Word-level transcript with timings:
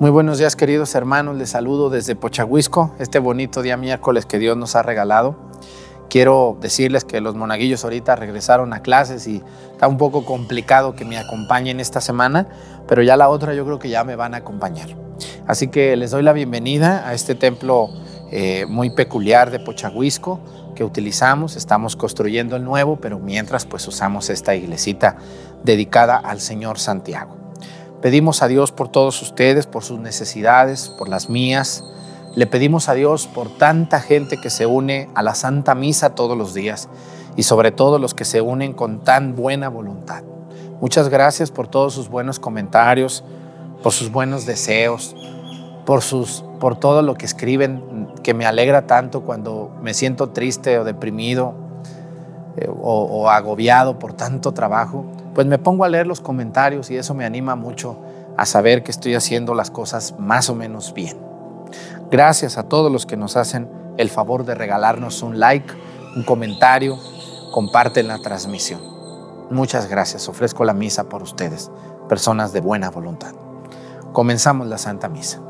Muy 0.00 0.10
buenos 0.10 0.38
días 0.38 0.56
queridos 0.56 0.94
hermanos, 0.94 1.36
les 1.36 1.50
saludo 1.50 1.90
desde 1.90 2.16
Pochahuisco, 2.16 2.94
este 2.98 3.18
bonito 3.18 3.60
día 3.60 3.76
miércoles 3.76 4.24
que 4.24 4.38
Dios 4.38 4.56
nos 4.56 4.74
ha 4.74 4.82
regalado. 4.82 5.36
Quiero 6.08 6.56
decirles 6.58 7.04
que 7.04 7.20
los 7.20 7.34
monaguillos 7.34 7.84
ahorita 7.84 8.16
regresaron 8.16 8.72
a 8.72 8.80
clases 8.80 9.26
y 9.26 9.42
está 9.72 9.88
un 9.88 9.98
poco 9.98 10.24
complicado 10.24 10.94
que 10.94 11.04
me 11.04 11.18
acompañen 11.18 11.80
esta 11.80 12.00
semana, 12.00 12.48
pero 12.88 13.02
ya 13.02 13.18
la 13.18 13.28
otra 13.28 13.52
yo 13.52 13.66
creo 13.66 13.78
que 13.78 13.90
ya 13.90 14.02
me 14.02 14.16
van 14.16 14.32
a 14.32 14.38
acompañar. 14.38 14.88
Así 15.46 15.68
que 15.68 15.94
les 15.96 16.12
doy 16.12 16.22
la 16.22 16.32
bienvenida 16.32 17.06
a 17.06 17.12
este 17.12 17.34
templo 17.34 17.90
eh, 18.30 18.64
muy 18.70 18.88
peculiar 18.88 19.50
de 19.50 19.60
Pochahuisco 19.60 20.40
que 20.74 20.82
utilizamos. 20.82 21.56
Estamos 21.56 21.94
construyendo 21.94 22.56
el 22.56 22.64
nuevo, 22.64 22.96
pero 22.96 23.18
mientras 23.18 23.66
pues 23.66 23.86
usamos 23.86 24.30
esta 24.30 24.54
iglesita 24.54 25.18
dedicada 25.62 26.16
al 26.16 26.40
Señor 26.40 26.78
Santiago. 26.78 27.39
Pedimos 28.02 28.42
a 28.42 28.48
Dios 28.48 28.72
por 28.72 28.88
todos 28.88 29.20
ustedes, 29.20 29.66
por 29.66 29.84
sus 29.84 30.00
necesidades, 30.00 30.88
por 30.88 31.10
las 31.10 31.28
mías. 31.28 31.84
Le 32.34 32.46
pedimos 32.46 32.88
a 32.88 32.94
Dios 32.94 33.26
por 33.26 33.50
tanta 33.50 34.00
gente 34.00 34.38
que 34.40 34.48
se 34.48 34.64
une 34.64 35.10
a 35.14 35.22
la 35.22 35.34
Santa 35.34 35.74
Misa 35.74 36.14
todos 36.14 36.36
los 36.36 36.54
días 36.54 36.88
y 37.36 37.42
sobre 37.42 37.72
todo 37.72 37.98
los 37.98 38.14
que 38.14 38.24
se 38.24 38.40
unen 38.40 38.72
con 38.72 39.00
tan 39.00 39.36
buena 39.36 39.68
voluntad. 39.68 40.22
Muchas 40.80 41.10
gracias 41.10 41.50
por 41.50 41.68
todos 41.68 41.92
sus 41.92 42.08
buenos 42.08 42.38
comentarios, 42.38 43.22
por 43.82 43.92
sus 43.92 44.10
buenos 44.10 44.46
deseos, 44.46 45.14
por, 45.84 46.00
sus, 46.00 46.42
por 46.58 46.78
todo 46.78 47.02
lo 47.02 47.16
que 47.16 47.26
escriben, 47.26 48.08
que 48.22 48.32
me 48.32 48.46
alegra 48.46 48.86
tanto 48.86 49.20
cuando 49.22 49.72
me 49.82 49.92
siento 49.92 50.30
triste 50.30 50.78
o 50.78 50.84
deprimido 50.84 51.52
eh, 52.56 52.66
o, 52.66 53.02
o 53.04 53.28
agobiado 53.28 53.98
por 53.98 54.14
tanto 54.14 54.52
trabajo 54.52 55.04
pues 55.34 55.46
me 55.46 55.58
pongo 55.58 55.84
a 55.84 55.88
leer 55.88 56.06
los 56.06 56.20
comentarios 56.20 56.90
y 56.90 56.96
eso 56.96 57.14
me 57.14 57.24
anima 57.24 57.56
mucho 57.56 57.98
a 58.36 58.46
saber 58.46 58.82
que 58.82 58.90
estoy 58.90 59.14
haciendo 59.14 59.54
las 59.54 59.70
cosas 59.70 60.14
más 60.18 60.50
o 60.50 60.54
menos 60.54 60.94
bien. 60.94 61.18
Gracias 62.10 62.58
a 62.58 62.64
todos 62.64 62.90
los 62.90 63.06
que 63.06 63.16
nos 63.16 63.36
hacen 63.36 63.68
el 63.96 64.10
favor 64.10 64.44
de 64.44 64.54
regalarnos 64.54 65.22
un 65.22 65.38
like, 65.38 65.72
un 66.16 66.24
comentario, 66.24 66.98
comparten 67.52 68.08
la 68.08 68.18
transmisión. 68.18 68.80
Muchas 69.50 69.88
gracias, 69.88 70.28
ofrezco 70.28 70.64
la 70.64 70.74
misa 70.74 71.08
por 71.08 71.22
ustedes, 71.22 71.70
personas 72.08 72.52
de 72.52 72.60
buena 72.60 72.90
voluntad. 72.90 73.34
Comenzamos 74.12 74.66
la 74.66 74.78
Santa 74.78 75.08
Misa. 75.08 75.40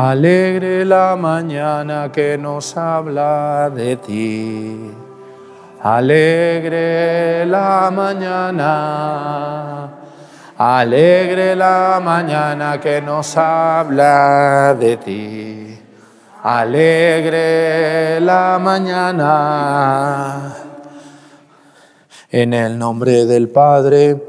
Alegre 0.00 0.84
la 0.84 1.16
mañana 1.16 2.12
que 2.12 2.38
nos 2.38 2.76
habla 2.76 3.68
de 3.74 3.96
ti. 3.96 4.92
Alegre 5.82 7.44
la 7.44 7.90
mañana. 7.92 8.68
Alegre 10.56 11.56
la 11.56 12.00
mañana 12.00 12.78
que 12.80 13.02
nos 13.02 13.36
habla 13.36 14.76
de 14.78 14.98
ti. 14.98 15.76
Alegre 16.44 18.20
la 18.20 18.60
mañana. 18.62 20.54
En 22.30 22.54
el 22.54 22.78
nombre 22.78 23.26
del 23.26 23.48
Padre, 23.48 24.22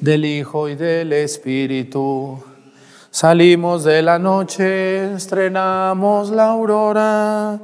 del 0.00 0.24
Hijo 0.24 0.68
y 0.68 0.74
del 0.74 1.12
Espíritu. 1.12 2.53
Salimos 3.14 3.84
de 3.84 4.02
la 4.02 4.18
noche, 4.18 5.14
estrenamos 5.14 6.30
la 6.30 6.46
aurora, 6.46 7.60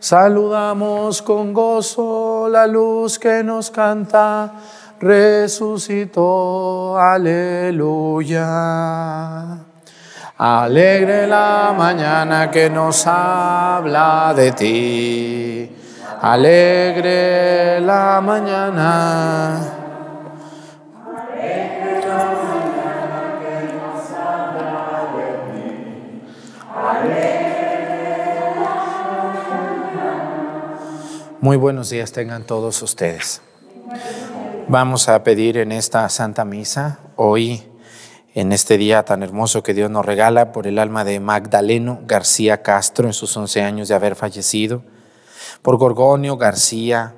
saludamos 0.00 1.22
con 1.22 1.54
gozo 1.54 2.48
la 2.50 2.66
luz 2.66 3.16
que 3.16 3.44
nos 3.44 3.70
canta, 3.70 4.54
resucitó, 4.98 6.98
aleluya. 6.98 8.48
Alegre 10.36 11.28
la 11.28 11.72
mañana 11.78 12.50
que 12.50 12.68
nos 12.68 13.06
habla 13.06 14.34
de 14.34 14.50
ti, 14.50 15.76
alegre 16.20 17.80
la 17.82 18.20
mañana 18.20 19.77
Muy 31.40 31.56
buenos 31.56 31.88
días 31.90 32.10
tengan 32.10 32.42
todos 32.42 32.82
ustedes. 32.82 33.42
Vamos 34.66 35.08
a 35.08 35.22
pedir 35.22 35.56
en 35.58 35.70
esta 35.70 36.08
Santa 36.08 36.44
Misa, 36.44 36.98
hoy, 37.14 37.62
en 38.34 38.50
este 38.50 38.76
día 38.76 39.04
tan 39.04 39.22
hermoso 39.22 39.62
que 39.62 39.72
Dios 39.72 39.88
nos 39.88 40.04
regala, 40.04 40.50
por 40.50 40.66
el 40.66 40.80
alma 40.80 41.04
de 41.04 41.20
Magdaleno 41.20 42.00
García 42.08 42.62
Castro 42.62 43.06
en 43.06 43.12
sus 43.12 43.36
11 43.36 43.62
años 43.62 43.86
de 43.86 43.94
haber 43.94 44.16
fallecido, 44.16 44.82
por 45.62 45.76
Gorgonio 45.76 46.36
García, 46.36 47.14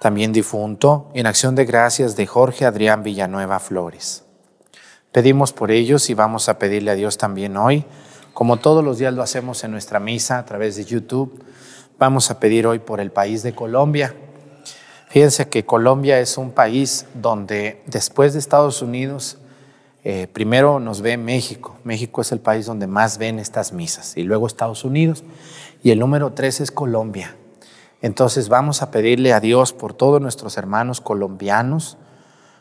también 0.00 0.34
difunto, 0.34 1.10
en 1.14 1.26
acción 1.26 1.54
de 1.54 1.64
gracias 1.64 2.14
de 2.14 2.26
Jorge 2.26 2.66
Adrián 2.66 3.02
Villanueva 3.02 3.58
Flores. 3.58 4.24
Pedimos 5.12 5.54
por 5.54 5.70
ellos 5.70 6.10
y 6.10 6.14
vamos 6.14 6.50
a 6.50 6.58
pedirle 6.58 6.90
a 6.90 6.94
Dios 6.94 7.16
también 7.16 7.56
hoy, 7.56 7.86
como 8.34 8.58
todos 8.58 8.84
los 8.84 8.98
días 8.98 9.14
lo 9.14 9.22
hacemos 9.22 9.64
en 9.64 9.70
nuestra 9.70 9.98
misa 9.98 10.36
a 10.36 10.44
través 10.44 10.76
de 10.76 10.84
YouTube, 10.84 11.42
Vamos 11.98 12.30
a 12.30 12.38
pedir 12.38 12.66
hoy 12.66 12.78
por 12.78 13.00
el 13.00 13.10
país 13.10 13.42
de 13.42 13.54
Colombia. 13.54 14.14
Fíjense 15.08 15.48
que 15.48 15.64
Colombia 15.64 16.20
es 16.20 16.36
un 16.36 16.50
país 16.50 17.06
donde 17.14 17.82
después 17.86 18.34
de 18.34 18.38
Estados 18.38 18.82
Unidos, 18.82 19.38
eh, 20.04 20.26
primero 20.30 20.78
nos 20.78 21.00
ve 21.00 21.16
México. 21.16 21.78
México 21.84 22.20
es 22.20 22.32
el 22.32 22.40
país 22.40 22.66
donde 22.66 22.86
más 22.86 23.16
ven 23.16 23.38
estas 23.38 23.72
misas 23.72 24.14
y 24.18 24.24
luego 24.24 24.46
Estados 24.46 24.84
Unidos. 24.84 25.24
Y 25.82 25.90
el 25.90 25.98
número 25.98 26.34
tres 26.34 26.60
es 26.60 26.70
Colombia. 26.70 27.34
Entonces 28.02 28.50
vamos 28.50 28.82
a 28.82 28.90
pedirle 28.90 29.32
a 29.32 29.40
Dios 29.40 29.72
por 29.72 29.94
todos 29.94 30.20
nuestros 30.20 30.58
hermanos 30.58 31.00
colombianos 31.00 31.96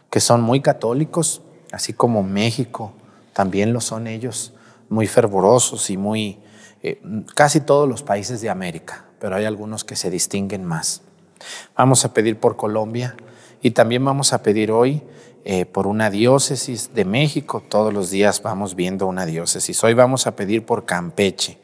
que 0.09 0.21
son 0.21 0.39
muy 0.39 0.61
católicos, 0.61 1.41
así 1.73 1.91
como 1.91 2.23
México, 2.23 2.93
también 3.33 3.73
lo 3.73 3.81
son 3.81 4.07
ellos, 4.07 4.53
muy 4.87 5.07
fervorosos 5.07 5.89
y 5.89 5.97
muy, 5.97 6.39
eh, 6.81 7.01
casi 7.35 7.59
todos 7.59 7.89
los 7.89 8.01
países 8.01 8.39
de 8.39 8.49
América 8.49 9.05
pero 9.25 9.37
hay 9.37 9.45
algunos 9.45 9.83
que 9.83 9.95
se 9.95 10.11
distinguen 10.11 10.63
más. 10.63 11.01
Vamos 11.75 12.05
a 12.05 12.13
pedir 12.13 12.39
por 12.39 12.57
Colombia 12.57 13.15
y 13.59 13.71
también 13.71 14.05
vamos 14.05 14.33
a 14.33 14.43
pedir 14.43 14.69
hoy 14.69 15.01
eh, 15.45 15.65
por 15.65 15.87
una 15.87 16.11
diócesis 16.11 16.93
de 16.93 17.05
México. 17.05 17.63
Todos 17.67 17.91
los 17.91 18.11
días 18.11 18.43
vamos 18.43 18.75
viendo 18.75 19.07
una 19.07 19.25
diócesis. 19.25 19.83
Hoy 19.83 19.95
vamos 19.95 20.27
a 20.27 20.35
pedir 20.35 20.63
por 20.63 20.85
Campeche. 20.85 21.57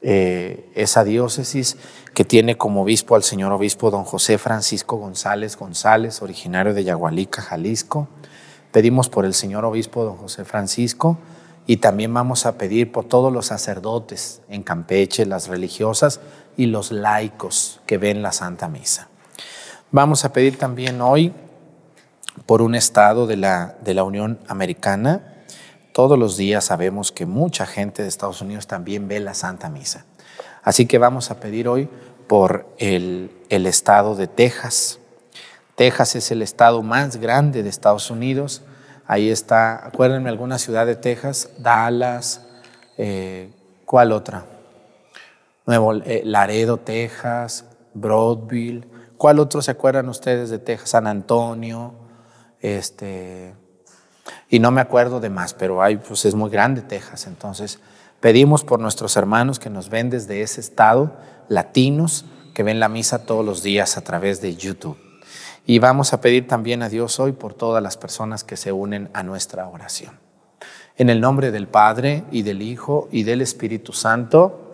Eh, 0.00 0.70
esa 0.74 1.04
diócesis 1.04 1.76
que 2.14 2.24
tiene 2.24 2.56
como 2.56 2.84
obispo 2.84 3.14
al 3.14 3.24
señor 3.24 3.52
obispo 3.52 3.90
don 3.90 4.04
José 4.04 4.38
Francisco 4.38 4.96
González 4.96 5.58
González, 5.58 6.22
originario 6.22 6.72
de 6.72 6.82
Yagualica, 6.82 7.42
Jalisco. 7.42 8.08
Pedimos 8.72 9.10
por 9.10 9.26
el 9.26 9.34
señor 9.34 9.66
obispo 9.66 10.02
don 10.02 10.16
José 10.16 10.46
Francisco 10.46 11.18
y 11.66 11.78
también 11.78 12.12
vamos 12.12 12.46
a 12.46 12.56
pedir 12.56 12.90
por 12.90 13.04
todos 13.04 13.30
los 13.30 13.46
sacerdotes 13.46 14.40
en 14.48 14.62
Campeche, 14.62 15.26
las 15.26 15.48
religiosas 15.48 16.20
y 16.56 16.66
los 16.66 16.92
laicos 16.92 17.80
que 17.86 17.98
ven 17.98 18.22
la 18.22 18.32
Santa 18.32 18.68
Misa. 18.68 19.08
Vamos 19.90 20.24
a 20.24 20.32
pedir 20.32 20.58
también 20.58 21.00
hoy 21.00 21.32
por 22.46 22.62
un 22.62 22.74
estado 22.74 23.26
de 23.26 23.36
la, 23.36 23.76
de 23.82 23.94
la 23.94 24.04
Unión 24.04 24.38
Americana. 24.48 25.44
Todos 25.92 26.18
los 26.18 26.36
días 26.36 26.64
sabemos 26.64 27.12
que 27.12 27.26
mucha 27.26 27.66
gente 27.66 28.02
de 28.02 28.08
Estados 28.08 28.40
Unidos 28.40 28.66
también 28.66 29.06
ve 29.08 29.20
la 29.20 29.34
Santa 29.34 29.70
Misa. 29.70 30.04
Así 30.62 30.86
que 30.86 30.98
vamos 30.98 31.30
a 31.30 31.38
pedir 31.38 31.68
hoy 31.68 31.88
por 32.26 32.66
el, 32.78 33.30
el 33.50 33.66
estado 33.66 34.16
de 34.16 34.26
Texas. 34.26 34.98
Texas 35.76 36.16
es 36.16 36.30
el 36.30 36.42
estado 36.42 36.82
más 36.82 37.16
grande 37.16 37.62
de 37.62 37.68
Estados 37.68 38.10
Unidos. 38.10 38.62
Ahí 39.06 39.28
está, 39.28 39.86
acuérdenme 39.86 40.30
alguna 40.30 40.58
ciudad 40.58 40.86
de 40.86 40.96
Texas, 40.96 41.50
Dallas, 41.58 42.40
eh, 42.96 43.50
¿cuál 43.84 44.12
otra? 44.12 44.46
Nuevo 45.66 45.94
eh, 45.94 46.22
Laredo, 46.24 46.76
Texas, 46.76 47.64
Broadville. 47.94 48.86
¿Cuál 49.16 49.38
otro 49.38 49.62
se 49.62 49.70
acuerdan 49.70 50.08
ustedes 50.08 50.50
de 50.50 50.58
Texas? 50.58 50.90
San 50.90 51.06
Antonio, 51.06 51.94
este, 52.60 53.54
y 54.48 54.58
no 54.58 54.70
me 54.70 54.80
acuerdo 54.80 55.20
de 55.20 55.30
más, 55.30 55.54
pero 55.54 55.82
hay, 55.82 55.96
pues 55.96 56.24
es 56.24 56.34
muy 56.34 56.50
grande 56.50 56.82
Texas. 56.82 57.26
Entonces, 57.26 57.80
pedimos 58.20 58.64
por 58.64 58.80
nuestros 58.80 59.16
hermanos 59.16 59.58
que 59.58 59.70
nos 59.70 59.88
ven 59.88 60.10
desde 60.10 60.42
ese 60.42 60.60
estado, 60.60 61.16
latinos, 61.48 62.26
que 62.54 62.62
ven 62.62 62.80
la 62.80 62.88
misa 62.88 63.26
todos 63.26 63.44
los 63.44 63.62
días 63.62 63.96
a 63.96 64.02
través 64.02 64.40
de 64.40 64.54
YouTube. 64.54 64.98
Y 65.66 65.78
vamos 65.78 66.12
a 66.12 66.20
pedir 66.20 66.46
también 66.46 66.82
a 66.82 66.88
Dios 66.88 67.18
hoy 67.18 67.32
por 67.32 67.54
todas 67.54 67.82
las 67.82 67.96
personas 67.96 68.44
que 68.44 68.56
se 68.56 68.70
unen 68.70 69.08
a 69.14 69.22
nuestra 69.22 69.66
oración. 69.66 70.18
En 70.96 71.10
el 71.10 71.20
nombre 71.20 71.50
del 71.50 71.66
Padre 71.66 72.24
y 72.30 72.42
del 72.42 72.62
Hijo 72.62 73.08
y 73.10 73.24
del 73.24 73.40
Espíritu 73.40 73.92
Santo, 73.92 74.73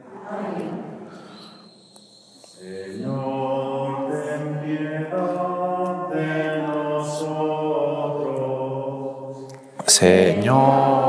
Señor, 10.01 11.00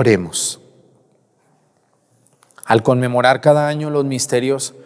Oremos. 0.00 0.60
Al 2.64 2.84
conmemorar 2.84 3.40
cada 3.40 3.66
año 3.66 3.90
los 3.90 4.04
misterios 4.04 4.76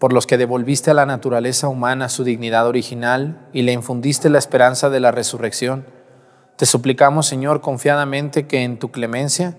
por 0.00 0.12
los 0.12 0.26
que 0.26 0.38
devolviste 0.38 0.90
a 0.90 0.94
la 0.94 1.06
naturaleza 1.06 1.68
humana 1.68 2.08
su 2.08 2.24
dignidad 2.24 2.66
original 2.66 3.46
y 3.52 3.62
le 3.62 3.70
infundiste 3.70 4.28
la 4.28 4.40
esperanza 4.40 4.90
de 4.90 4.98
la 4.98 5.12
resurrección, 5.12 5.86
te 6.56 6.66
suplicamos, 6.66 7.26
Señor, 7.26 7.60
confiadamente 7.60 8.48
que 8.48 8.64
en 8.64 8.80
tu 8.80 8.90
clemencia 8.90 9.56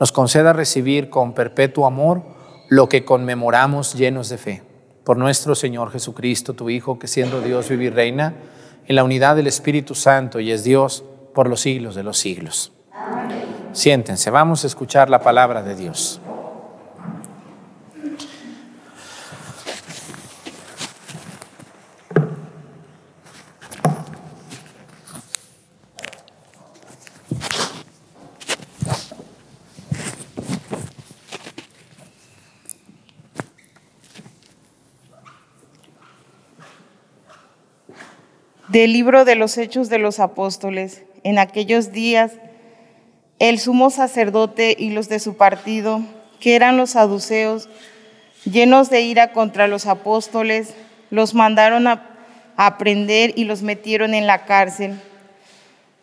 nos 0.00 0.10
conceda 0.10 0.52
recibir 0.52 1.08
con 1.08 1.34
perpetuo 1.34 1.86
amor 1.86 2.24
lo 2.68 2.88
que 2.88 3.04
conmemoramos 3.04 3.94
llenos 3.94 4.28
de 4.28 4.38
fe. 4.38 4.62
Por 5.04 5.18
nuestro 5.18 5.54
Señor 5.54 5.92
Jesucristo, 5.92 6.54
tu 6.54 6.68
Hijo, 6.68 6.98
que 6.98 7.06
siendo 7.06 7.42
Dios 7.42 7.68
vive 7.68 7.84
y 7.84 7.90
reina 7.90 8.34
en 8.88 8.96
la 8.96 9.04
unidad 9.04 9.36
del 9.36 9.46
Espíritu 9.46 9.94
Santo 9.94 10.40
y 10.40 10.50
es 10.50 10.64
Dios 10.64 11.04
por 11.32 11.48
los 11.48 11.60
siglos 11.60 11.94
de 11.94 12.02
los 12.02 12.18
siglos. 12.18 12.72
Siéntense, 13.72 14.28
vamos 14.30 14.64
a 14.64 14.66
escuchar 14.66 15.08
la 15.08 15.22
palabra 15.22 15.62
de 15.62 15.74
Dios. 15.74 16.20
Del 38.68 38.92
libro 38.92 39.24
de 39.24 39.34
los 39.34 39.56
Hechos 39.56 39.88
de 39.88 39.98
los 39.98 40.20
Apóstoles. 40.20 41.04
En 41.24 41.38
aquellos 41.38 41.92
días, 41.92 42.32
el 43.42 43.58
sumo 43.58 43.90
sacerdote 43.90 44.76
y 44.78 44.90
los 44.90 45.08
de 45.08 45.18
su 45.18 45.36
partido, 45.36 46.00
que 46.38 46.54
eran 46.54 46.76
los 46.76 46.90
saduceos, 46.90 47.68
llenos 48.44 48.88
de 48.88 49.00
ira 49.00 49.32
contra 49.32 49.66
los 49.66 49.86
apóstoles, 49.86 50.74
los 51.10 51.34
mandaron 51.34 51.88
a, 51.88 52.06
a 52.56 52.78
prender 52.78 53.32
y 53.34 53.42
los 53.42 53.62
metieron 53.62 54.14
en 54.14 54.28
la 54.28 54.44
cárcel. 54.44 54.94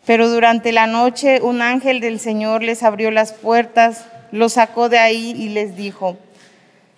Pero 0.04 0.28
durante 0.28 0.70
la 0.70 0.86
noche 0.86 1.40
un 1.40 1.62
ángel 1.62 2.00
del 2.00 2.20
Señor 2.20 2.62
les 2.62 2.82
abrió 2.82 3.10
las 3.10 3.32
puertas, 3.32 4.04
los 4.32 4.52
sacó 4.52 4.90
de 4.90 4.98
ahí 4.98 5.30
y 5.34 5.48
les 5.48 5.76
dijo, 5.76 6.18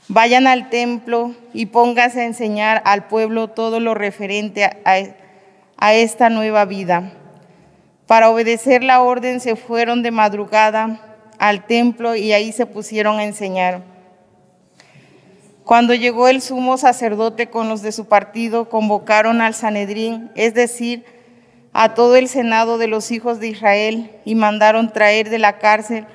vayan 0.08 0.48
al 0.48 0.70
templo 0.70 1.36
y 1.54 1.66
pónganse 1.66 2.20
a 2.20 2.24
enseñar 2.24 2.82
al 2.84 3.06
pueblo 3.06 3.46
todo 3.46 3.78
lo 3.78 3.94
referente 3.94 4.68
a 4.84 5.94
esta 5.94 6.30
nueva 6.30 6.64
vida. 6.64 7.12
Para 8.06 8.30
obedecer 8.30 8.82
la 8.82 9.00
orden 9.02 9.40
se 9.40 9.56
fueron 9.56 10.02
de 10.02 10.10
madrugada 10.10 11.00
al 11.38 11.66
templo 11.66 12.14
y 12.14 12.32
ahí 12.32 12.52
se 12.52 12.66
pusieron 12.66 13.18
a 13.18 13.24
enseñar. 13.24 13.82
Cuando 15.64 15.94
llegó 15.94 16.28
el 16.28 16.42
sumo 16.42 16.76
sacerdote 16.76 17.48
con 17.48 17.68
los 17.68 17.82
de 17.82 17.92
su 17.92 18.06
partido, 18.06 18.68
convocaron 18.68 19.40
al 19.40 19.54
Sanedrín, 19.54 20.30
es 20.34 20.54
decir, 20.54 21.04
a 21.72 21.94
todo 21.94 22.16
el 22.16 22.28
senado 22.28 22.78
de 22.78 22.88
los 22.88 23.10
hijos 23.12 23.38
de 23.38 23.48
Israel, 23.48 24.10
y 24.24 24.34
mandaron 24.34 24.92
traer 24.92 25.30
de 25.30 25.38
la 25.38 25.58
cárcel 25.58 26.06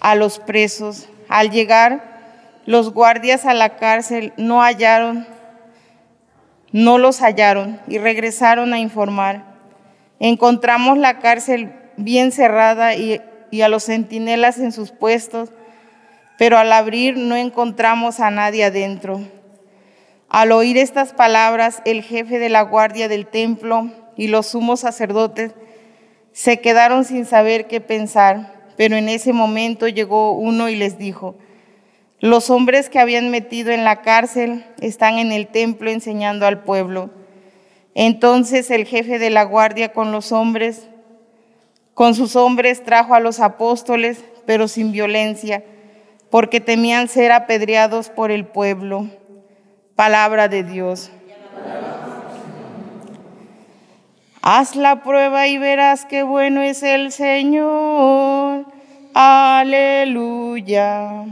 a 0.00 0.14
los 0.14 0.38
presos. 0.38 1.08
Al 1.28 1.50
llegar 1.50 2.16
los 2.64 2.92
guardias 2.92 3.44
a 3.44 3.54
la 3.54 3.76
cárcel 3.76 4.32
no 4.36 4.62
hallaron, 4.62 5.26
no 6.72 6.98
los 6.98 7.20
hallaron 7.20 7.80
y 7.88 7.98
regresaron 7.98 8.72
a 8.72 8.78
informar. 8.78 9.55
Encontramos 10.18 10.98
la 10.98 11.18
cárcel 11.18 11.72
bien 11.96 12.32
cerrada 12.32 12.94
y, 12.94 13.20
a 13.62 13.68
los 13.68 13.84
centinelas 13.84 14.58
en 14.58 14.72
sus 14.72 14.90
puestos, 14.90 15.50
pero 16.38 16.58
al 16.58 16.72
abrir 16.72 17.16
no 17.16 17.36
encontramos 17.36 18.20
a 18.20 18.30
nadie 18.30 18.64
adentro. 18.64 19.20
Al 20.28 20.52
oír 20.52 20.76
estas 20.76 21.12
palabras, 21.14 21.80
el 21.84 22.02
jefe 22.02 22.38
de 22.38 22.48
la 22.48 22.62
guardia 22.62 23.08
del 23.08 23.26
templo 23.26 23.90
y 24.16 24.28
los 24.28 24.48
sumos 24.48 24.80
sacerdotes 24.80 25.52
se 26.32 26.60
quedaron 26.60 27.04
sin 27.04 27.24
saber 27.24 27.66
qué 27.66 27.80
pensar, 27.80 28.52
pero 28.76 28.96
en 28.96 29.08
ese 29.08 29.32
momento 29.32 29.88
llegó 29.88 30.32
uno 30.32 30.68
y 30.68 30.76
les 30.76 30.98
dijo, 30.98 31.36
los 32.20 32.50
hombres 32.50 32.88
que 32.88 32.98
habían 32.98 33.30
metido 33.30 33.72
en 33.72 33.84
la 33.84 34.02
cárcel 34.02 34.64
están 34.80 35.18
en 35.18 35.32
el 35.32 35.48
templo 35.48 35.90
enseñando 35.90 36.46
al 36.46 36.62
pueblo. 36.62 37.10
Entonces 37.98 38.70
el 38.70 38.84
jefe 38.84 39.18
de 39.18 39.30
la 39.30 39.44
guardia 39.44 39.94
con 39.94 40.12
los 40.12 40.30
hombres, 40.30 40.86
con 41.94 42.14
sus 42.14 42.36
hombres 42.36 42.84
trajo 42.84 43.14
a 43.14 43.20
los 43.20 43.40
apóstoles, 43.40 44.22
pero 44.44 44.68
sin 44.68 44.92
violencia, 44.92 45.64
porque 46.28 46.60
temían 46.60 47.08
ser 47.08 47.32
apedreados 47.32 48.10
por 48.10 48.30
el 48.30 48.44
pueblo. 48.44 49.06
Palabra 49.94 50.48
de 50.48 50.62
Dios. 50.62 51.10
Haz 54.42 54.76
la 54.76 55.02
prueba 55.02 55.46
y 55.46 55.56
verás 55.56 56.04
qué 56.04 56.22
bueno 56.22 56.60
es 56.60 56.82
el 56.82 57.12
Señor. 57.12 58.66
Aleluya. 59.14 61.24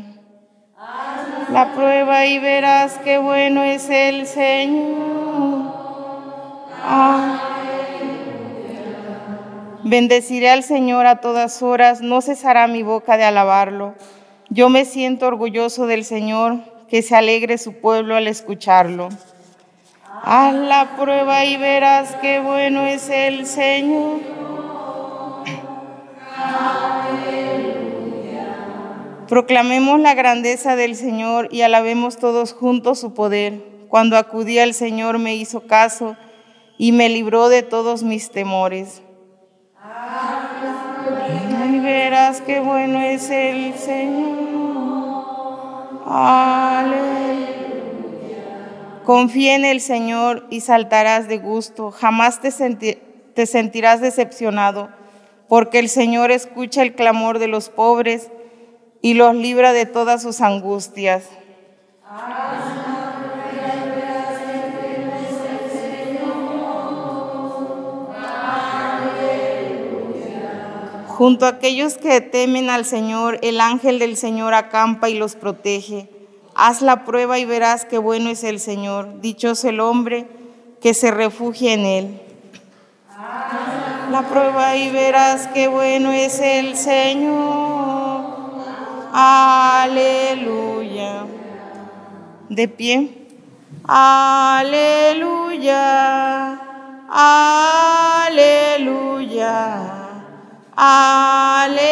La 1.52 1.74
prueba 1.74 2.24
y 2.24 2.38
verás 2.38 2.98
qué 3.04 3.18
bueno 3.18 3.62
es 3.62 3.90
el 3.90 4.26
Señor. 4.26 5.43
Bendeciré 9.86 10.50
al 10.50 10.62
Señor 10.62 11.06
a 11.06 11.20
todas 11.20 11.62
horas, 11.62 12.00
no 12.00 12.22
cesará 12.22 12.66
mi 12.66 12.82
boca 12.82 13.16
de 13.16 13.24
alabarlo. 13.24 13.94
Yo 14.48 14.68
me 14.68 14.84
siento 14.86 15.26
orgulloso 15.26 15.86
del 15.86 16.04
Señor, 16.04 16.56
que 16.88 17.02
se 17.02 17.14
alegre 17.14 17.58
su 17.58 17.74
pueblo 17.74 18.16
al 18.16 18.26
escucharlo. 18.26 19.10
Haz 20.22 20.54
la 20.54 20.96
prueba 20.96 21.44
y 21.44 21.56
verás 21.58 22.16
qué 22.22 22.40
bueno 22.40 22.86
es 22.86 23.10
el 23.10 23.46
Señor. 23.46 24.20
Proclamemos 29.28 30.00
la 30.00 30.14
grandeza 30.14 30.76
del 30.76 30.96
Señor 30.96 31.48
y 31.50 31.62
alabemos 31.62 32.16
todos 32.16 32.52
juntos 32.52 33.00
su 33.00 33.12
poder. 33.12 33.62
Cuando 33.88 34.16
acudí 34.16 34.58
al 34.58 34.72
Señor 34.72 35.18
me 35.18 35.34
hizo 35.34 35.66
caso 35.66 36.16
y 36.84 36.92
me 36.92 37.08
libró 37.08 37.48
de 37.48 37.62
todos 37.62 38.02
mis 38.02 38.30
temores. 38.30 39.00
Y 41.72 41.78
verás 41.78 42.42
qué 42.42 42.60
bueno 42.60 43.00
es 43.00 43.30
el 43.30 43.72
Señor. 43.72 45.24
Aleluya. 46.04 47.00
Confía 49.02 49.54
en 49.54 49.64
el 49.64 49.80
Señor 49.80 50.46
y 50.50 50.60
saltarás 50.60 51.26
de 51.26 51.38
gusto. 51.38 51.90
Jamás 51.90 52.42
te, 52.42 52.50
te 53.34 53.46
sentirás 53.46 54.02
decepcionado, 54.02 54.90
porque 55.48 55.78
el 55.78 55.88
Señor 55.88 56.30
escucha 56.32 56.82
el 56.82 56.94
clamor 56.94 57.38
de 57.38 57.48
los 57.48 57.70
pobres 57.70 58.30
y 59.00 59.14
los 59.14 59.34
libra 59.34 59.72
de 59.72 59.86
todas 59.86 60.20
sus 60.20 60.42
angustias. 60.42 61.30
Junto 71.16 71.46
a 71.46 71.50
aquellos 71.50 71.96
que 71.96 72.20
temen 72.20 72.70
al 72.70 72.84
Señor, 72.84 73.38
el 73.42 73.60
ángel 73.60 74.00
del 74.00 74.16
Señor 74.16 74.52
acampa 74.52 75.08
y 75.08 75.14
los 75.14 75.36
protege. 75.36 76.08
Haz 76.56 76.82
la 76.82 77.04
prueba 77.04 77.38
y 77.38 77.44
verás 77.44 77.84
qué 77.84 77.98
bueno 77.98 78.30
es 78.30 78.42
el 78.42 78.58
Señor. 78.58 79.20
Dichoso 79.20 79.68
el 79.68 79.78
hombre 79.78 80.26
que 80.80 80.92
se 80.92 81.12
refugia 81.12 81.72
en 81.72 81.86
él. 81.86 82.20
La 84.10 84.22
prueba 84.28 84.74
y 84.74 84.90
verás 84.90 85.46
qué 85.54 85.68
bueno 85.68 86.10
es 86.10 86.40
el 86.40 86.76
Señor. 86.76 88.24
Aleluya. 89.12 90.46
De 92.48 92.66
pie. 92.66 93.28
Aleluya. 93.86 95.30
Aleluya. 98.28 99.04
Aleluya. 100.76 101.84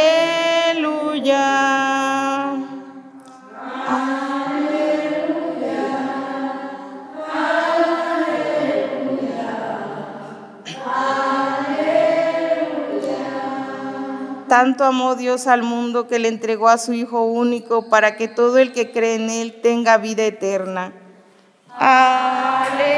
Tanto 14.48 14.84
amó 14.84 15.14
Dios 15.14 15.46
al 15.46 15.62
mundo 15.62 16.08
que 16.08 16.18
le 16.18 16.28
entregó 16.28 16.68
a 16.68 16.76
su 16.76 16.92
Hijo 16.92 17.22
único 17.22 17.88
para 17.88 18.16
que 18.16 18.28
todo 18.28 18.58
el 18.58 18.72
que 18.72 18.92
cree 18.92 19.14
en 19.14 19.30
Él 19.30 19.60
tenga 19.62 19.96
vida 19.96 20.24
eterna. 20.24 20.92
Aleluya. 21.78 22.92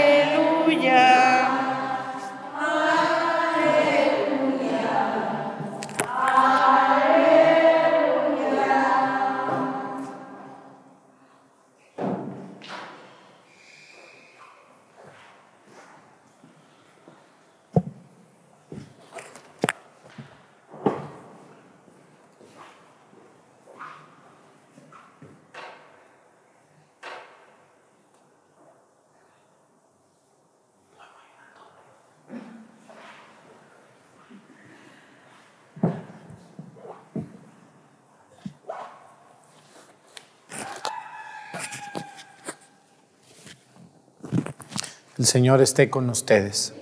Señor 45.35 45.61
esté 45.61 45.91
con 45.91 46.09
ustedes. 46.11 46.75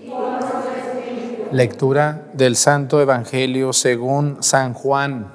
Lectura 1.53 2.31
del 2.35 2.55
Santo 2.57 3.01
Evangelio 3.01 3.73
según 3.73 4.43
San 4.43 4.75
Juan. 4.75 5.33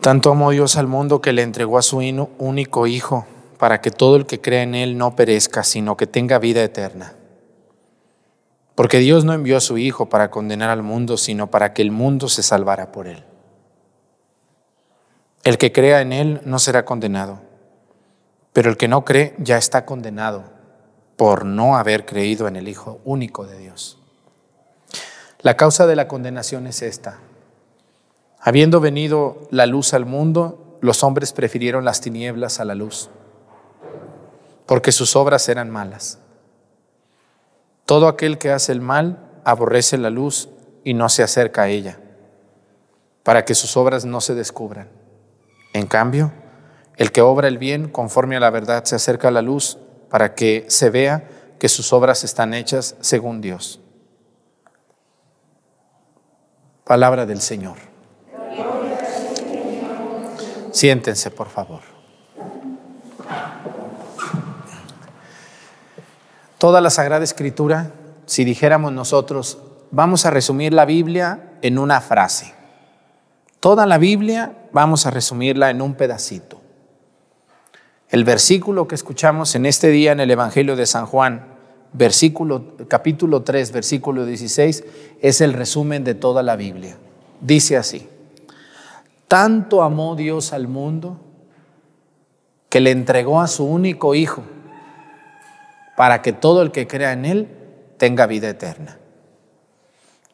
Tanto 0.00 0.32
amó 0.32 0.50
Dios 0.50 0.76
al 0.76 0.88
mundo 0.88 1.20
que 1.20 1.32
le 1.32 1.42
entregó 1.42 1.78
a 1.78 1.82
su 1.82 1.98
único 2.38 2.88
Hijo, 2.88 3.24
para 3.56 3.80
que 3.80 3.92
todo 3.92 4.16
el 4.16 4.26
que 4.26 4.40
crea 4.40 4.64
en 4.64 4.74
Él 4.74 4.98
no 4.98 5.14
perezca, 5.14 5.62
sino 5.62 5.96
que 5.96 6.08
tenga 6.08 6.40
vida 6.40 6.64
eterna. 6.64 7.14
Porque 8.74 8.98
Dios 8.98 9.24
no 9.24 9.32
envió 9.32 9.58
a 9.58 9.60
su 9.60 9.78
Hijo 9.78 10.08
para 10.08 10.32
condenar 10.32 10.70
al 10.70 10.82
mundo, 10.82 11.16
sino 11.16 11.52
para 11.52 11.72
que 11.72 11.82
el 11.82 11.92
mundo 11.92 12.28
se 12.28 12.42
salvara 12.42 12.90
por 12.90 13.06
Él. 13.06 13.22
El 15.44 15.58
que 15.58 15.72
crea 15.72 16.00
en 16.00 16.14
Él 16.14 16.40
no 16.46 16.58
será 16.58 16.86
condenado, 16.86 17.42
pero 18.54 18.70
el 18.70 18.78
que 18.78 18.88
no 18.88 19.04
cree 19.04 19.34
ya 19.36 19.58
está 19.58 19.84
condenado 19.84 20.44
por 21.16 21.44
no 21.44 21.76
haber 21.76 22.06
creído 22.06 22.48
en 22.48 22.56
el 22.56 22.66
Hijo 22.66 22.98
único 23.04 23.46
de 23.46 23.58
Dios. 23.58 23.98
La 25.40 25.58
causa 25.58 25.86
de 25.86 25.96
la 25.96 26.08
condenación 26.08 26.66
es 26.66 26.80
esta. 26.80 27.18
Habiendo 28.40 28.80
venido 28.80 29.46
la 29.50 29.66
luz 29.66 29.92
al 29.92 30.06
mundo, 30.06 30.78
los 30.80 31.04
hombres 31.04 31.34
prefirieron 31.34 31.84
las 31.84 32.00
tinieblas 32.00 32.58
a 32.58 32.64
la 32.64 32.74
luz, 32.74 33.10
porque 34.64 34.92
sus 34.92 35.14
obras 35.14 35.46
eran 35.50 35.68
malas. 35.68 36.18
Todo 37.84 38.08
aquel 38.08 38.38
que 38.38 38.50
hace 38.50 38.72
el 38.72 38.80
mal 38.80 39.18
aborrece 39.44 39.98
la 39.98 40.08
luz 40.08 40.48
y 40.84 40.94
no 40.94 41.10
se 41.10 41.22
acerca 41.22 41.64
a 41.64 41.68
ella, 41.68 41.98
para 43.22 43.44
que 43.44 43.54
sus 43.54 43.76
obras 43.76 44.06
no 44.06 44.22
se 44.22 44.34
descubran. 44.34 45.03
En 45.74 45.88
cambio, 45.88 46.32
el 46.96 47.10
que 47.10 47.20
obra 47.20 47.48
el 47.48 47.58
bien 47.58 47.88
conforme 47.88 48.36
a 48.36 48.40
la 48.40 48.50
verdad 48.50 48.84
se 48.84 48.94
acerca 48.94 49.28
a 49.28 49.32
la 49.32 49.42
luz 49.42 49.76
para 50.08 50.34
que 50.34 50.64
se 50.68 50.88
vea 50.88 51.28
que 51.58 51.68
sus 51.68 51.92
obras 51.92 52.22
están 52.22 52.54
hechas 52.54 52.94
según 53.00 53.40
Dios. 53.40 53.80
Palabra 56.84 57.26
del 57.26 57.40
Señor. 57.40 57.76
Siéntense, 60.70 61.30
por 61.32 61.48
favor. 61.48 61.80
Toda 66.58 66.80
la 66.80 66.90
Sagrada 66.90 67.24
Escritura, 67.24 67.90
si 68.26 68.44
dijéramos 68.44 68.92
nosotros, 68.92 69.58
vamos 69.90 70.24
a 70.24 70.30
resumir 70.30 70.72
la 70.72 70.84
Biblia 70.84 71.54
en 71.62 71.78
una 71.78 72.00
frase. 72.00 72.54
Toda 73.58 73.86
la 73.86 73.98
Biblia 73.98 74.52
vamos 74.74 75.06
a 75.06 75.10
resumirla 75.10 75.70
en 75.70 75.80
un 75.80 75.94
pedacito. 75.94 76.60
El 78.10 78.24
versículo 78.24 78.86
que 78.86 78.96
escuchamos 78.96 79.54
en 79.54 79.64
este 79.64 79.88
día 79.88 80.12
en 80.12 80.20
el 80.20 80.30
Evangelio 80.30 80.76
de 80.76 80.84
San 80.84 81.06
Juan, 81.06 81.46
versículo 81.92 82.76
capítulo 82.88 83.42
3, 83.42 83.72
versículo 83.72 84.26
16, 84.26 84.84
es 85.22 85.40
el 85.40 85.52
resumen 85.52 86.04
de 86.04 86.14
toda 86.14 86.42
la 86.42 86.56
Biblia. 86.56 86.96
Dice 87.40 87.76
así: 87.76 88.08
Tanto 89.28 89.82
amó 89.82 90.16
Dios 90.16 90.52
al 90.52 90.66
mundo 90.66 91.20
que 92.68 92.80
le 92.80 92.90
entregó 92.90 93.40
a 93.40 93.46
su 93.46 93.64
único 93.64 94.16
hijo 94.16 94.42
para 95.96 96.20
que 96.20 96.32
todo 96.32 96.62
el 96.62 96.72
que 96.72 96.88
crea 96.88 97.12
en 97.12 97.24
él 97.24 97.48
tenga 97.96 98.26
vida 98.26 98.48
eterna. 98.48 98.98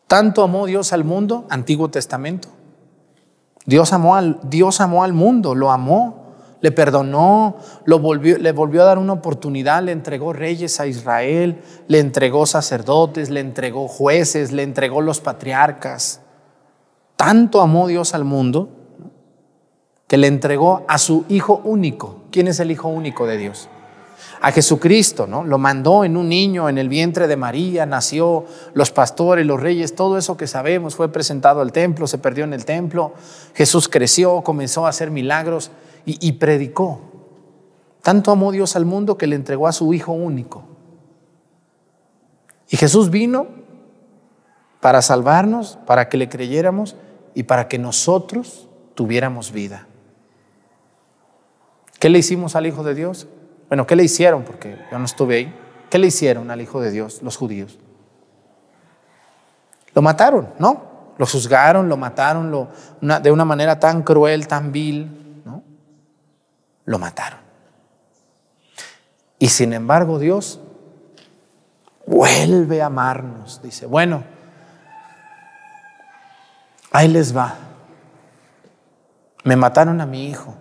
Tanto 0.06 0.42
amó 0.42 0.64
Dios 0.64 0.94
al 0.94 1.04
mundo, 1.04 1.47
Antiguo 1.50 1.90
Testamento. 1.90 2.49
Dios 3.66 3.92
amó 3.92 4.16
al, 4.16 4.38
Dios 4.42 4.80
amó 4.80 5.04
al 5.04 5.12
mundo, 5.12 5.54
lo 5.54 5.70
amó, 5.70 6.34
le 6.60 6.72
perdonó, 6.72 7.56
volvió, 7.86 8.38
le 8.38 8.52
volvió 8.52 8.82
a 8.82 8.86
dar 8.86 8.98
una 8.98 9.14
oportunidad, 9.14 9.82
le 9.82 9.92
entregó 9.92 10.32
reyes 10.32 10.80
a 10.80 10.86
Israel, 10.86 11.60
le 11.88 11.98
entregó 11.98 12.46
sacerdotes, 12.46 13.30
le 13.30 13.40
entregó 13.40 13.88
jueces, 13.88 14.52
le 14.52 14.62
entregó 14.62 15.00
los 15.00 15.20
patriarcas. 15.20 16.20
Tanto 17.16 17.60
amó 17.60 17.86
Dios 17.86 18.14
al 18.14 18.24
mundo 18.24 18.68
que 20.06 20.16
le 20.16 20.26
entregó 20.26 20.84
a 20.88 20.98
su 20.98 21.24
Hijo 21.28 21.60
único. 21.64 22.22
¿Quién 22.30 22.48
es 22.48 22.60
el 22.60 22.70
Hijo 22.70 22.88
único 22.88 23.26
de 23.26 23.36
Dios? 23.36 23.68
A 24.40 24.52
Jesucristo, 24.52 25.26
¿no? 25.26 25.44
Lo 25.44 25.59
mandó 25.59 26.02
en 26.04 26.16
un 26.16 26.28
niño 26.28 26.68
en 26.68 26.78
el 26.78 26.88
vientre 26.88 27.28
de 27.28 27.37
María, 27.37 27.85
nació, 27.85 28.47
los 28.73 28.90
pastores, 28.90 29.44
los 29.44 29.61
reyes, 29.61 29.94
todo 29.94 30.16
eso 30.16 30.37
que 30.37 30.47
sabemos 30.47 30.94
fue 30.97 31.12
presentado 31.12 31.61
al 31.61 31.73
templo, 31.73 32.06
se 32.06 32.18
perdió 32.18 32.44
en 32.44 32.54
el 32.54 32.64
templo. 32.64 33.12
Jesús 33.54 33.88
creció, 33.88 34.40
comenzó 34.42 34.87
a 34.87 34.88
hacer 34.88 35.11
milagros 35.11 35.70
y, 36.06 36.26
y 36.26 36.32
predicó. 36.32 37.00
Tanto 38.02 38.30
amó 38.30 38.50
Dios 38.50 38.76
al 38.76 38.86
mundo 38.86 39.19
que 39.19 39.26
le 39.26 39.36
entregó 39.36 39.69
a 39.69 39.73
su 39.73 39.93
Hijo 39.93 40.12
único. 40.12 40.64
Y 42.71 42.78
Jesús 42.78 43.10
vino 43.10 43.47
para 44.80 45.02
salvarnos, 45.02 45.78
para 45.86 46.08
que 46.08 46.17
le 46.17 46.30
creyéramos 46.30 46.97
y 47.34 47.43
para 47.43 47.69
que 47.69 47.78
nosotros 47.78 48.69
tuviéramos 48.95 49.52
vida. 49.52 49.86
¿Qué 51.99 52.08
le 52.08 52.19
hicimos 52.19 52.56
al 52.56 52.67
Hijo 52.67 52.82
de 52.82 52.95
Dios? 52.95 53.28
Bueno, 53.71 53.87
¿qué 53.87 53.97
le 53.97 54.02
hicieron? 54.02 54.43
Porque 54.43 54.76
yo 54.91 54.99
no 54.99 55.04
estuve 55.04 55.37
ahí. 55.37 55.54
¿Qué 55.89 55.99
le 55.99 56.09
hicieron 56.09 56.50
al 56.50 56.61
Hijo 56.61 56.80
de 56.80 56.91
Dios 56.91 57.23
los 57.23 57.37
judíos? 57.37 57.78
Lo 59.95 60.02
mataron, 60.02 60.52
¿no? 60.59 61.15
Lo 61.17 61.25
juzgaron, 61.25 61.89
lo 61.89 61.97
mataron 61.97 62.69
de 63.00 63.30
una 63.30 63.45
manera 63.45 63.78
tan 63.78 64.02
cruel, 64.02 64.49
tan 64.49 64.73
vil, 64.73 65.43
¿no? 65.45 65.63
Lo 66.85 66.99
mataron. 66.99 67.39
Y 69.39 69.49
sin 69.49 69.73
embargo 69.73 70.19
Dios 70.19 70.61
vuelve 72.06 72.83
a 72.83 72.87
amarnos. 72.87 73.63
Dice, 73.63 73.87
bueno, 73.87 74.25
ahí 76.91 77.06
les 77.06 77.37
va. 77.37 77.54
Me 79.45 79.54
mataron 79.54 80.00
a 80.00 80.06
mi 80.06 80.26
hijo. 80.26 80.56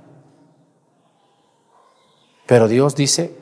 Pero 2.50 2.68
Dios 2.68 2.96
dice, 2.96 3.38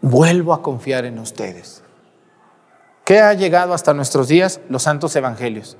vuelvo 0.00 0.54
a 0.54 0.62
confiar 0.62 1.04
en 1.04 1.18
ustedes. 1.18 1.82
¿Qué 3.04 3.20
ha 3.20 3.34
llegado 3.34 3.74
hasta 3.74 3.92
nuestros 3.92 4.28
días? 4.28 4.62
Los 4.70 4.84
santos 4.84 5.14
evangelios. 5.14 5.76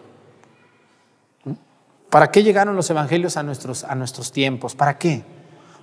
¿Para 2.11 2.31
qué 2.31 2.43
llegaron 2.43 2.77
los 2.77 2.91
evangelios 2.91 3.39
a 3.39 3.43
nuestros, 3.43 3.85
a 3.85 3.95
nuestros 3.95 4.31
tiempos? 4.31 4.75
¿Para 4.75 4.99
qué? 4.99 5.25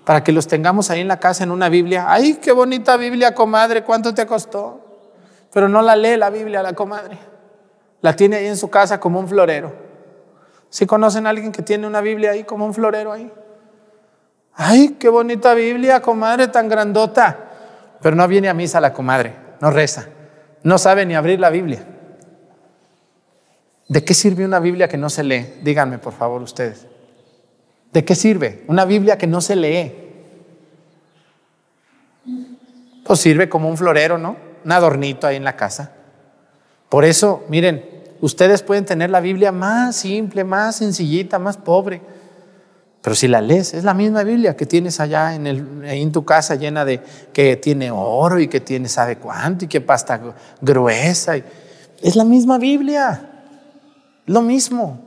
Para 0.06 0.24
que 0.24 0.32
los 0.32 0.48
tengamos 0.48 0.92
ahí 0.92 1.02
en 1.02 1.08
la 1.08 1.20
casa 1.20 1.44
en 1.44 1.50
una 1.50 1.68
Biblia. 1.68 2.06
¡Ay, 2.08 2.36
qué 2.36 2.52
bonita 2.52 2.96
Biblia, 2.96 3.34
comadre! 3.34 3.84
¿Cuánto 3.84 4.14
te 4.14 4.28
costó? 4.28 4.82
Pero 5.52 5.68
no 5.68 5.82
la 5.82 5.96
lee 5.96 6.16
la 6.16 6.30
Biblia, 6.30 6.62
la 6.62 6.74
comadre. 6.74 7.18
La 8.02 8.16
tiene 8.16 8.36
ahí 8.36 8.46
en 8.46 8.58
su 8.58 8.70
casa 8.70 9.00
como 9.00 9.20
un 9.20 9.28
florero. 9.28 9.74
¿Sí 10.70 10.86
conocen 10.86 11.26
a 11.26 11.32
alguien 11.32 11.52
que 11.52 11.64
tiene 11.64 11.88
una 11.88 12.02
Biblia 12.02 12.30
ahí 12.30 12.44
como 12.44 12.68
un 12.68 12.74
florero 12.76 13.12
ahí? 13.12 13.34
¡Ay, 14.54 14.98
qué 15.00 15.10
bonita 15.10 15.54
Biblia, 15.54 16.02
comadre, 16.02 16.48
tan 16.48 16.70
grandota! 16.70 17.52
Pero 18.02 18.16
no 18.16 18.28
viene 18.28 18.50
a 18.50 18.54
misa 18.54 18.82
la 18.82 18.94
comadre, 18.94 19.36
no 19.60 19.72
reza, 19.72 20.08
no 20.64 20.78
sabe 20.78 21.06
ni 21.06 21.16
abrir 21.16 21.40
la 21.40 21.50
Biblia. 21.50 21.86
¿De 23.88 24.04
qué 24.04 24.14
sirve 24.14 24.46
una 24.46 24.60
Biblia 24.60 24.88
que 24.88 24.98
no 24.98 25.10
se 25.10 25.24
lee? 25.24 25.60
Díganme, 25.62 25.98
por 25.98 26.14
favor, 26.14 26.42
ustedes. 26.42 26.88
¿De 27.92 28.06
qué 28.06 28.16
sirve 28.16 28.64
una 28.68 28.86
Biblia 28.86 29.18
que 29.18 29.28
no 29.28 29.42
se 29.42 29.56
lee? 29.56 29.94
Pues 33.04 33.20
sirve 33.20 33.50
como 33.50 33.68
un 33.68 33.78
florero, 33.78 34.18
¿no? 34.18 34.38
Un 34.64 34.72
adornito 34.72 35.28
ahí 35.28 35.36
en 35.36 35.44
la 35.44 35.58
casa. 35.58 35.92
Por 36.88 37.04
eso, 37.04 37.44
miren, 37.50 37.86
ustedes 38.22 38.64
pueden 38.64 38.86
tener 38.86 39.10
la 39.10 39.20
Biblia 39.20 39.52
más 39.52 39.98
simple, 39.98 40.44
más 40.44 40.78
sencillita, 40.78 41.38
más 41.38 41.58
pobre. 41.58 42.02
Pero 43.02 43.16
si 43.16 43.28
la 43.28 43.42
lees, 43.42 43.74
es 43.74 43.84
la 43.84 43.94
misma 43.94 44.24
Biblia 44.24 44.56
que 44.56 44.66
tienes 44.66 45.00
allá 45.00 45.34
en, 45.34 46.12
tu 46.12 46.24
casa 46.24 46.56
llena 46.56 46.86
de 46.86 47.02
que 47.34 47.56
tiene 47.56 47.90
oro 47.90 48.40
y 48.40 48.48
que 48.48 48.60
tiene 48.60 48.88
sabe 48.88 49.18
cuánto 49.18 49.66
y 49.66 49.68
que 49.68 49.82
pasta 49.82 50.22
gruesa. 50.62 51.38
y- 51.38 51.44
es 52.02 52.16
la 52.16 52.24
misma 52.24 52.58
Biblia. 52.58 53.30
Lo 54.28 54.42
mismo. 54.42 55.00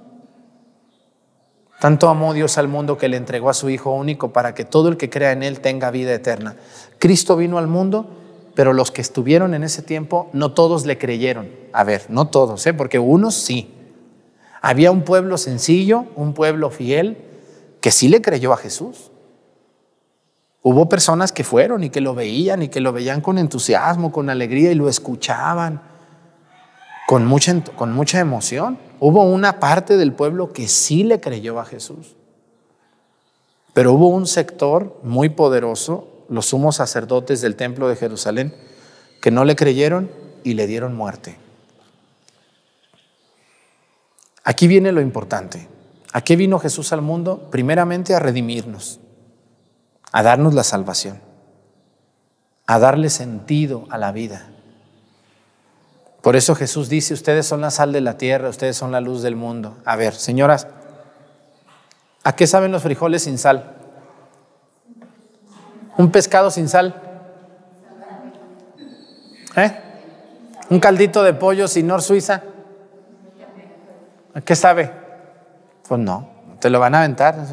Tanto 1.80 2.08
amó 2.08 2.34
Dios 2.34 2.56
al 2.58 2.66
mundo 2.68 2.96
que 2.96 3.08
le 3.08 3.16
entregó 3.16 3.50
a 3.50 3.54
su 3.54 3.68
Hijo 3.68 3.92
único 3.92 4.32
para 4.32 4.54
que 4.54 4.64
todo 4.64 4.88
el 4.88 4.96
que 4.96 5.10
crea 5.10 5.32
en 5.32 5.42
Él 5.42 5.60
tenga 5.60 5.90
vida 5.90 6.12
eterna. 6.14 6.56
Cristo 6.98 7.36
vino 7.36 7.58
al 7.58 7.66
mundo, 7.66 8.08
pero 8.54 8.72
los 8.72 8.90
que 8.90 9.02
estuvieron 9.02 9.54
en 9.54 9.64
ese 9.64 9.82
tiempo, 9.82 10.30
no 10.32 10.52
todos 10.52 10.86
le 10.86 10.98
creyeron. 10.98 11.48
A 11.72 11.84
ver, 11.84 12.06
no 12.08 12.28
todos, 12.28 12.66
¿eh? 12.66 12.74
porque 12.74 12.98
unos 12.98 13.34
sí. 13.34 13.72
Había 14.62 14.90
un 14.90 15.02
pueblo 15.02 15.36
sencillo, 15.36 16.06
un 16.16 16.32
pueblo 16.32 16.70
fiel, 16.70 17.18
que 17.84 17.90
sí 17.90 18.08
le 18.08 18.22
creyó 18.22 18.54
a 18.54 18.56
Jesús. 18.56 19.10
Hubo 20.62 20.88
personas 20.88 21.32
que 21.32 21.44
fueron 21.44 21.84
y 21.84 21.90
que 21.90 22.00
lo 22.00 22.14
veían 22.14 22.62
y 22.62 22.68
que 22.68 22.80
lo 22.80 22.94
veían 22.94 23.20
con 23.20 23.36
entusiasmo, 23.36 24.10
con 24.10 24.30
alegría 24.30 24.72
y 24.72 24.74
lo 24.74 24.88
escuchaban 24.88 25.82
con 27.06 27.26
mucha, 27.26 27.62
con 27.76 27.92
mucha 27.92 28.20
emoción. 28.20 28.78
Hubo 29.00 29.24
una 29.24 29.60
parte 29.60 29.98
del 29.98 30.14
pueblo 30.14 30.50
que 30.50 30.66
sí 30.66 31.04
le 31.04 31.20
creyó 31.20 31.60
a 31.60 31.66
Jesús. 31.66 32.16
Pero 33.74 33.92
hubo 33.92 34.08
un 34.08 34.26
sector 34.26 34.98
muy 35.02 35.28
poderoso, 35.28 36.24
los 36.30 36.46
sumos 36.46 36.76
sacerdotes 36.76 37.42
del 37.42 37.54
templo 37.54 37.86
de 37.88 37.96
Jerusalén, 37.96 38.54
que 39.20 39.30
no 39.30 39.44
le 39.44 39.56
creyeron 39.56 40.10
y 40.42 40.54
le 40.54 40.66
dieron 40.66 40.96
muerte. 40.96 41.36
Aquí 44.42 44.68
viene 44.68 44.90
lo 44.90 45.02
importante. 45.02 45.73
¿A 46.14 46.20
qué 46.20 46.36
vino 46.36 46.60
Jesús 46.60 46.92
al 46.92 47.02
mundo? 47.02 47.48
Primeramente 47.50 48.14
a 48.14 48.20
redimirnos, 48.20 49.00
a 50.12 50.22
darnos 50.22 50.54
la 50.54 50.62
salvación, 50.62 51.20
a 52.68 52.78
darle 52.78 53.10
sentido 53.10 53.84
a 53.90 53.98
la 53.98 54.12
vida. 54.12 54.46
Por 56.22 56.36
eso 56.36 56.54
Jesús 56.54 56.88
dice, 56.88 57.14
ustedes 57.14 57.46
son 57.46 57.62
la 57.62 57.72
sal 57.72 57.92
de 57.92 58.00
la 58.00 58.16
tierra, 58.16 58.48
ustedes 58.48 58.76
son 58.76 58.92
la 58.92 59.00
luz 59.00 59.22
del 59.22 59.34
mundo. 59.34 59.76
A 59.84 59.96
ver, 59.96 60.14
señoras, 60.14 60.68
¿a 62.22 62.36
qué 62.36 62.46
saben 62.46 62.70
los 62.70 62.84
frijoles 62.84 63.24
sin 63.24 63.36
sal? 63.36 63.74
¿Un 65.98 66.12
pescado 66.12 66.52
sin 66.52 66.68
sal? 66.68 66.94
¿Eh? 69.56 69.80
¿Un 70.70 70.78
caldito 70.78 71.24
de 71.24 71.34
pollo 71.34 71.66
sin 71.66 71.88
nor 71.88 72.02
suiza? 72.02 72.44
¿A 74.32 74.40
qué 74.40 74.54
sabe? 74.54 75.03
Pues 75.88 76.00
no, 76.00 76.28
te 76.60 76.70
lo 76.70 76.80
van 76.80 76.94
a 76.94 77.00
aventar. 77.00 77.46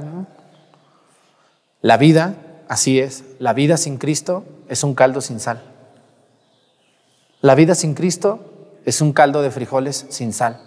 La 1.82 1.98
vida, 1.98 2.36
así 2.68 3.00
es, 3.00 3.24
la 3.40 3.54
vida 3.54 3.78
sin 3.78 3.98
Cristo 3.98 4.46
es 4.70 4.84
un 4.84 4.96
caldo 4.96 5.22
sin 5.22 5.40
sal. 5.40 5.62
La 7.42 7.56
vida 7.56 7.76
sin 7.76 7.94
Cristo 7.94 8.80
es 8.86 9.02
un 9.02 9.14
caldo 9.14 9.42
de 9.42 9.52
frijoles 9.52 10.06
sin 10.10 10.32
sal. 10.32 10.62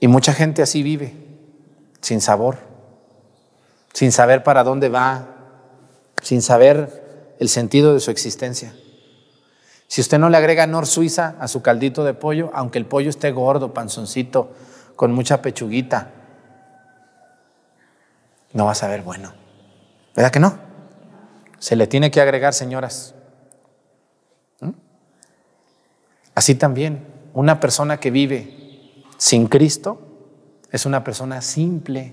Y 0.00 0.06
mucha 0.06 0.32
gente 0.32 0.62
así 0.62 0.82
vive, 0.82 1.14
sin 2.00 2.20
sabor, 2.20 2.58
sin 3.92 4.12
saber 4.12 4.44
para 4.44 4.62
dónde 4.62 4.88
va, 4.88 5.26
sin 6.22 6.42
saber 6.42 7.34
el 7.40 7.48
sentido 7.48 7.94
de 7.94 8.00
su 8.00 8.10
existencia. 8.10 8.74
Si 9.88 10.02
usted 10.02 10.18
no 10.18 10.28
le 10.28 10.36
agrega 10.36 10.66
Nor 10.66 10.86
Suiza 10.86 11.34
a 11.40 11.48
su 11.48 11.62
caldito 11.62 12.04
de 12.04 12.12
pollo, 12.12 12.50
aunque 12.52 12.78
el 12.78 12.84
pollo 12.84 13.08
esté 13.08 13.32
gordo, 13.32 13.72
panzoncito, 13.72 14.52
con 14.96 15.12
mucha 15.12 15.40
pechuguita, 15.40 16.10
no 18.52 18.66
va 18.66 18.72
a 18.72 18.74
saber 18.74 19.02
bueno. 19.02 19.32
¿Verdad 20.14 20.30
que 20.30 20.40
no? 20.40 20.58
Se 21.58 21.74
le 21.74 21.86
tiene 21.86 22.10
que 22.10 22.20
agregar, 22.20 22.52
señoras. 22.52 23.14
¿Mm? 24.60 24.70
Así 26.34 26.54
también, 26.54 27.06
una 27.32 27.58
persona 27.58 27.98
que 27.98 28.10
vive 28.10 29.04
sin 29.16 29.46
Cristo 29.46 30.02
es 30.70 30.84
una 30.84 31.02
persona 31.02 31.40
simple. 31.40 32.12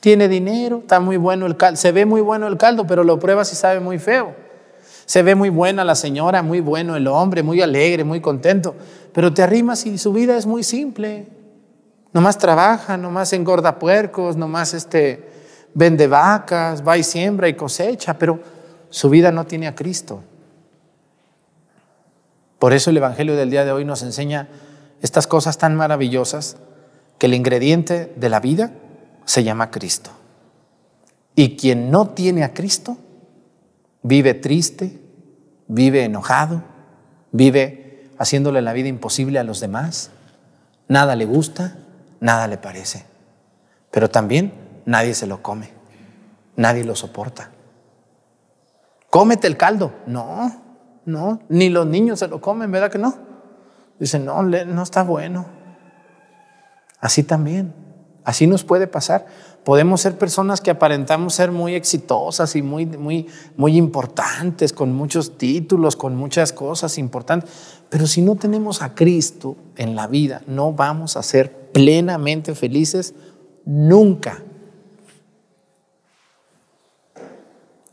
Tiene 0.00 0.28
dinero, 0.28 0.80
está 0.80 1.00
muy 1.00 1.16
bueno 1.16 1.46
el 1.46 1.56
caldo, 1.56 1.78
se 1.78 1.92
ve 1.92 2.04
muy 2.04 2.20
bueno 2.20 2.46
el 2.46 2.58
caldo, 2.58 2.86
pero 2.86 3.04
lo 3.04 3.18
pruebas 3.18 3.50
y 3.52 3.56
sabe 3.56 3.80
muy 3.80 3.98
feo. 3.98 4.43
Se 5.06 5.22
ve 5.22 5.34
muy 5.34 5.50
buena 5.50 5.84
la 5.84 5.94
señora, 5.94 6.42
muy 6.42 6.60
bueno 6.60 6.96
el 6.96 7.06
hombre, 7.06 7.42
muy 7.42 7.60
alegre, 7.60 8.04
muy 8.04 8.20
contento, 8.20 8.74
pero 9.12 9.32
te 9.32 9.42
arrimas 9.42 9.84
y 9.86 9.98
su 9.98 10.12
vida 10.12 10.36
es 10.36 10.46
muy 10.46 10.62
simple. 10.62 11.28
Nomás 12.12 12.38
trabaja, 12.38 12.96
nomás 12.96 13.32
engorda 13.32 13.78
puercos, 13.78 14.36
nomás 14.36 14.72
este, 14.72 15.28
vende 15.74 16.06
vacas, 16.06 16.86
va 16.86 16.96
y 16.96 17.02
siembra 17.02 17.48
y 17.48 17.54
cosecha, 17.54 18.18
pero 18.18 18.40
su 18.88 19.10
vida 19.10 19.30
no 19.30 19.44
tiene 19.44 19.66
a 19.66 19.74
Cristo. 19.74 20.22
Por 22.58 22.72
eso 22.72 22.90
el 22.90 22.96
Evangelio 22.96 23.36
del 23.36 23.50
día 23.50 23.64
de 23.64 23.72
hoy 23.72 23.84
nos 23.84 24.02
enseña 24.02 24.48
estas 25.02 25.26
cosas 25.26 25.58
tan 25.58 25.74
maravillosas 25.74 26.56
que 27.18 27.26
el 27.26 27.34
ingrediente 27.34 28.12
de 28.16 28.28
la 28.30 28.40
vida 28.40 28.72
se 29.26 29.44
llama 29.44 29.70
Cristo. 29.70 30.10
Y 31.36 31.56
quien 31.56 31.90
no 31.90 32.10
tiene 32.10 32.44
a 32.44 32.54
Cristo 32.54 32.96
vive 34.04 34.34
triste, 34.34 35.00
vive 35.66 36.04
enojado, 36.04 36.62
vive 37.32 38.10
haciéndole 38.18 38.62
la 38.62 38.72
vida 38.72 38.88
imposible 38.88 39.40
a 39.40 39.44
los 39.44 39.58
demás. 39.58 40.10
Nada 40.86 41.16
le 41.16 41.24
gusta, 41.24 41.78
nada 42.20 42.46
le 42.46 42.58
parece. 42.58 43.04
Pero 43.90 44.08
también 44.08 44.52
nadie 44.84 45.14
se 45.14 45.26
lo 45.26 45.42
come, 45.42 45.70
nadie 46.54 46.84
lo 46.84 46.94
soporta. 46.94 47.50
Cómete 49.10 49.46
el 49.48 49.56
caldo. 49.56 49.92
No, 50.06 50.62
no, 51.06 51.40
ni 51.48 51.70
los 51.70 51.86
niños 51.86 52.18
se 52.20 52.28
lo 52.28 52.40
comen, 52.40 52.70
¿verdad 52.70 52.92
que 52.92 52.98
no? 52.98 53.16
Dicen, 53.98 54.24
no, 54.24 54.42
no 54.42 54.82
está 54.82 55.02
bueno. 55.02 55.46
Así 57.00 57.22
también, 57.22 57.72
Así 58.24 58.46
nos 58.46 58.64
puede 58.64 58.86
pasar. 58.86 59.26
Podemos 59.64 60.02
ser 60.02 60.18
personas 60.18 60.60
que 60.60 60.70
aparentamos 60.70 61.34
ser 61.34 61.50
muy 61.50 61.74
exitosas 61.74 62.54
y 62.54 62.60
muy, 62.60 62.84
muy, 62.84 63.26
muy 63.56 63.78
importantes, 63.78 64.74
con 64.74 64.92
muchos 64.92 65.38
títulos, 65.38 65.96
con 65.96 66.14
muchas 66.16 66.52
cosas 66.52 66.98
importantes, 66.98 67.50
pero 67.88 68.06
si 68.06 68.20
no 68.20 68.36
tenemos 68.36 68.82
a 68.82 68.94
Cristo 68.94 69.56
en 69.76 69.96
la 69.96 70.06
vida, 70.06 70.42
no 70.46 70.74
vamos 70.74 71.16
a 71.16 71.22
ser 71.22 71.70
plenamente 71.72 72.54
felices 72.54 73.14
nunca. 73.64 74.42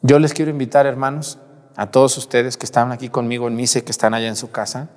Yo 0.01 0.19
les 0.19 0.33
quiero 0.33 0.51
invitar, 0.51 0.85
hermanos, 0.85 1.39
a 1.77 1.89
todos 1.89 2.17
ustedes 2.17 2.57
que 2.57 2.65
están 2.65 2.91
aquí 2.91 3.07
conmigo 3.07 3.47
en 3.47 3.55
misa 3.55 3.79
y 3.79 3.81
que 3.83 3.91
están 3.91 4.13
allá 4.13 4.27
en 4.27 4.35
su 4.35 4.51
casa, 4.51 4.89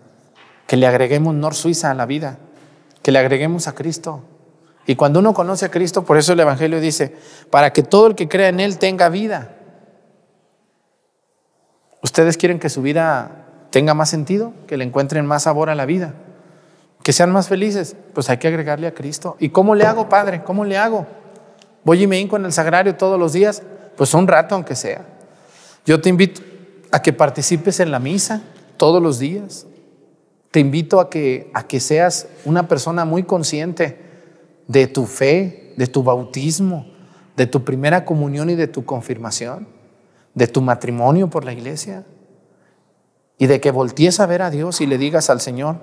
que 0.66 0.76
le 0.76 0.86
agreguemos 0.86 1.34
Nor 1.34 1.54
Suiza 1.54 1.90
a 1.90 1.94
la 1.94 2.06
vida, 2.06 2.38
que 3.02 3.12
le 3.12 3.18
agreguemos 3.18 3.68
a 3.68 3.74
Cristo. 3.74 4.24
Y 4.86 4.96
cuando 4.96 5.20
uno 5.20 5.32
conoce 5.32 5.66
a 5.66 5.70
Cristo, 5.70 6.04
por 6.04 6.18
eso 6.18 6.32
el 6.32 6.40
Evangelio 6.40 6.80
dice, 6.80 7.14
para 7.50 7.72
que 7.72 7.82
todo 7.82 8.08
el 8.08 8.14
que 8.14 8.28
crea 8.28 8.48
en 8.48 8.60
Él 8.60 8.78
tenga 8.78 9.08
vida. 9.08 9.56
¿Ustedes 12.02 12.36
quieren 12.36 12.58
que 12.58 12.68
su 12.68 12.82
vida 12.82 13.46
tenga 13.70 13.94
más 13.94 14.10
sentido? 14.10 14.52
Que 14.66 14.76
le 14.76 14.84
encuentren 14.84 15.24
más 15.24 15.44
sabor 15.44 15.70
a 15.70 15.74
la 15.74 15.86
vida. 15.86 16.14
Que 17.02 17.14
sean 17.14 17.32
más 17.32 17.48
felices. 17.48 17.96
Pues 18.12 18.28
hay 18.28 18.36
que 18.36 18.48
agregarle 18.48 18.86
a 18.86 18.94
Cristo. 18.94 19.36
¿Y 19.40 19.48
cómo 19.48 19.74
le 19.74 19.84
hago, 19.84 20.08
Padre? 20.10 20.42
¿Cómo 20.44 20.66
le 20.66 20.76
hago? 20.76 21.06
¿Voy 21.82 22.02
y 22.02 22.06
me 22.06 22.20
hinco 22.20 22.36
en 22.36 22.44
el 22.44 22.52
sagrario 22.52 22.94
todos 22.94 23.18
los 23.18 23.32
días? 23.32 23.62
Pues 23.96 24.12
un 24.12 24.28
rato 24.28 24.54
aunque 24.54 24.74
sea. 24.74 25.06
Yo 25.86 26.00
te 26.00 26.10
invito 26.10 26.42
a 26.90 27.00
que 27.00 27.14
participes 27.14 27.80
en 27.80 27.90
la 27.90 27.98
misa 27.98 28.42
todos 28.76 29.02
los 29.02 29.18
días. 29.18 29.66
Te 30.50 30.60
invito 30.60 31.00
a 31.00 31.08
que, 31.08 31.50
a 31.54 31.66
que 31.66 31.80
seas 31.80 32.28
una 32.44 32.68
persona 32.68 33.06
muy 33.06 33.22
consciente 33.22 34.03
de 34.68 34.86
tu 34.86 35.06
fe, 35.06 35.74
de 35.76 35.86
tu 35.86 36.02
bautismo, 36.02 36.86
de 37.36 37.46
tu 37.46 37.64
primera 37.64 38.04
comunión 38.04 38.50
y 38.50 38.54
de 38.54 38.68
tu 38.68 38.84
confirmación, 38.84 39.68
de 40.34 40.46
tu 40.46 40.62
matrimonio 40.62 41.28
por 41.28 41.44
la 41.44 41.52
iglesia. 41.52 42.04
Y 43.36 43.46
de 43.46 43.60
que 43.60 43.72
voltees 43.72 44.20
a 44.20 44.26
ver 44.26 44.42
a 44.42 44.50
Dios 44.50 44.80
y 44.80 44.86
le 44.86 44.96
digas 44.96 45.28
al 45.28 45.40
Señor, 45.40 45.78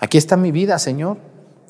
aquí 0.00 0.18
está 0.18 0.36
mi 0.36 0.50
vida, 0.50 0.78
Señor. 0.78 1.18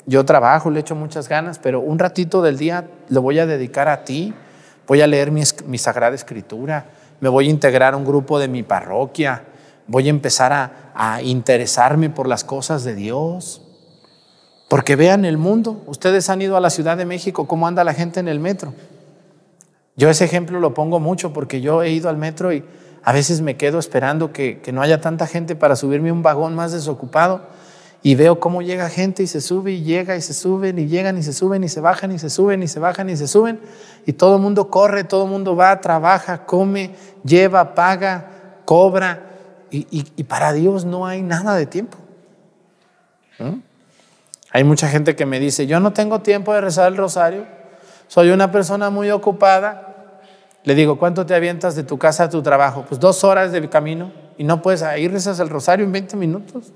Yo 0.07 0.25
trabajo, 0.25 0.71
le 0.71 0.79
echo 0.79 0.95
muchas 0.95 1.29
ganas, 1.29 1.59
pero 1.59 1.79
un 1.79 1.99
ratito 1.99 2.41
del 2.41 2.57
día 2.57 2.89
lo 3.09 3.21
voy 3.21 3.37
a 3.37 3.45
dedicar 3.45 3.87
a 3.87 4.03
ti. 4.03 4.33
Voy 4.87 5.01
a 5.01 5.07
leer 5.07 5.31
mi, 5.31 5.77
Sagrada 5.77 6.15
Escritura, 6.15 6.89
me 7.19 7.29
voy 7.29 7.47
a 7.47 7.51
integrar 7.51 7.93
a 7.93 7.97
un 7.97 8.03
grupo 8.03 8.39
de 8.39 8.47
mi 8.47 8.63
parroquia, 8.63 9.43
voy 9.87 10.07
a 10.07 10.09
empezar 10.09 10.51
a 10.93 11.21
interesarme 11.21 12.09
por 12.09 12.27
las 12.27 12.43
cosas 12.43 12.83
de 12.83 12.95
Dios. 12.95 13.70
Porque 14.71 14.95
vean 14.95 15.25
el 15.25 15.37
mundo, 15.37 15.83
ustedes 15.85 16.29
han 16.29 16.41
ido 16.41 16.55
a 16.55 16.61
la 16.61 16.69
Ciudad 16.69 16.95
de 16.95 17.03
México, 17.03 17.45
cómo 17.45 17.67
anda 17.67 17.83
la 17.83 17.93
gente 17.93 18.21
en 18.21 18.29
el 18.29 18.39
metro. 18.39 18.73
Yo 19.97 20.09
ese 20.09 20.23
ejemplo 20.23 20.61
lo 20.61 20.73
pongo 20.73 21.01
mucho 21.01 21.33
porque 21.33 21.59
yo 21.59 21.83
he 21.83 21.89
ido 21.89 22.07
al 22.07 22.15
metro 22.15 22.53
y 22.53 22.63
a 23.03 23.11
veces 23.11 23.41
me 23.41 23.57
quedo 23.57 23.79
esperando 23.79 24.31
que, 24.31 24.61
que 24.61 24.71
no 24.71 24.81
haya 24.81 25.01
tanta 25.01 25.27
gente 25.27 25.57
para 25.57 25.75
subirme 25.75 26.09
un 26.09 26.23
vagón 26.23 26.55
más 26.55 26.71
desocupado 26.71 27.41
y 28.01 28.15
veo 28.15 28.39
cómo 28.39 28.61
llega 28.61 28.87
gente 28.87 29.23
y 29.23 29.27
se 29.27 29.41
sube 29.41 29.73
y 29.73 29.83
llega 29.83 30.15
y 30.15 30.21
se 30.21 30.33
suben 30.33 30.79
y 30.79 30.87
llegan 30.87 31.17
y 31.17 31.23
se 31.23 31.33
suben 31.33 31.65
y 31.65 31.67
se 31.67 31.81
bajan 31.81 32.13
y 32.13 32.17
se 32.17 32.29
suben 32.29 32.63
y 32.63 32.69
se 32.69 32.79
bajan 32.79 33.09
y 33.09 33.17
se 33.17 33.27
suben 33.27 33.59
y 34.05 34.13
todo 34.13 34.37
el 34.37 34.41
mundo 34.41 34.69
corre, 34.69 35.03
todo 35.03 35.25
el 35.25 35.31
mundo 35.31 35.53
va, 35.53 35.81
trabaja, 35.81 36.45
come, 36.45 36.91
lleva, 37.25 37.75
paga, 37.75 38.63
cobra 38.63 39.31
y, 39.69 39.79
y, 39.91 40.07
y 40.15 40.23
para 40.23 40.53
Dios 40.53 40.85
no 40.85 41.05
hay 41.05 41.23
nada 41.23 41.57
de 41.57 41.65
tiempo. 41.65 41.97
¿Mm? 43.37 43.70
Hay 44.53 44.63
mucha 44.63 44.87
gente 44.89 45.15
que 45.15 45.25
me 45.25 45.39
dice, 45.39 45.65
yo 45.65 45.79
no 45.79 45.93
tengo 45.93 46.21
tiempo 46.21 46.53
de 46.53 46.61
rezar 46.61 46.91
el 46.91 46.97
rosario, 46.97 47.45
soy 48.07 48.31
una 48.31 48.51
persona 48.51 48.89
muy 48.89 49.09
ocupada. 49.09 50.19
Le 50.63 50.75
digo, 50.75 50.99
¿cuánto 50.99 51.25
te 51.25 51.33
avientas 51.33 51.75
de 51.75 51.83
tu 51.83 51.97
casa 51.97 52.25
a 52.25 52.29
tu 52.29 52.41
trabajo? 52.43 52.85
Pues 52.87 52.99
dos 52.99 53.23
horas 53.23 53.51
de 53.51 53.69
camino 53.69 54.11
y 54.37 54.43
no 54.43 54.61
puedes 54.61 54.83
ir 54.99 55.11
rezas 55.11 55.39
el 55.39 55.49
rosario 55.49 55.85
en 55.85 55.91
20 55.91 56.17
minutos. 56.17 56.73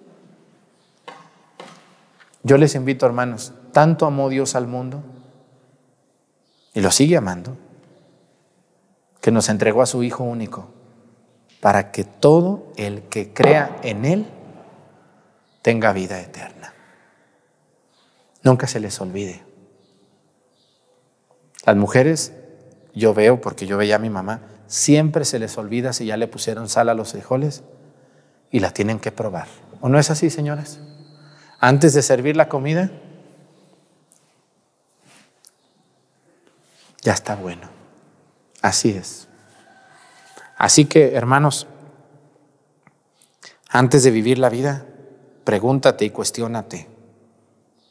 Yo 2.44 2.58
les 2.58 2.76
invito, 2.76 3.06
hermanos, 3.06 3.54
tanto 3.72 4.06
amó 4.06 4.30
Dios 4.30 4.56
al 4.56 4.68
mundo 4.68 5.04
y 6.74 6.82
lo 6.82 6.92
sigue 6.92 7.18
amando, 7.18 7.58
que 9.20 9.32
nos 9.32 9.50
entregó 9.50 9.82
a 9.82 9.88
su 9.88 10.04
Hijo 10.04 10.24
único, 10.24 10.70
para 11.60 11.92
que 11.92 12.04
todo 12.04 12.72
el 12.78 13.02
que 13.04 13.34
crea 13.34 13.78
en 13.82 14.06
Él 14.06 14.26
tenga 15.64 15.92
vida 15.92 16.22
eterna. 16.22 16.75
Nunca 18.46 18.68
se 18.68 18.80
les 18.80 19.02
olvide. 19.02 19.44
Las 21.66 21.76
mujeres, 21.76 22.32
yo 22.94 23.16
veo, 23.16 23.42
porque 23.42 23.66
yo 23.66 23.76
veía 23.76 23.96
a 23.96 24.00
mi 24.00 24.12
mamá, 24.12 24.42
siempre 24.68 25.26
se 25.26 25.40
les 25.40 25.58
olvida 25.58 25.94
si 25.94 26.06
ya 26.06 26.16
le 26.16 26.28
pusieron 26.28 26.70
sal 26.70 26.90
a 26.90 26.94
los 26.94 27.12
frijoles 27.12 27.64
y 28.52 28.60
la 28.60 28.72
tienen 28.72 29.00
que 29.00 29.12
probar. 29.12 29.48
¿O 29.82 29.90
no 29.90 29.98
es 29.98 30.12
así, 30.12 30.30
señoras? 30.30 30.80
Antes 31.60 31.96
de 31.96 32.04
servir 32.04 32.38
la 32.38 32.48
comida, 32.48 32.92
ya 37.02 37.14
está 37.14 37.36
bueno. 37.36 37.68
Así 38.62 38.92
es. 38.92 39.28
Así 40.56 40.86
que, 40.86 41.16
hermanos, 41.16 41.66
antes 43.70 44.04
de 44.04 44.12
vivir 44.12 44.38
la 44.38 44.50
vida, 44.50 44.86
pregúntate 45.44 46.06
y 46.06 46.12
cuestiónate. 46.12 46.95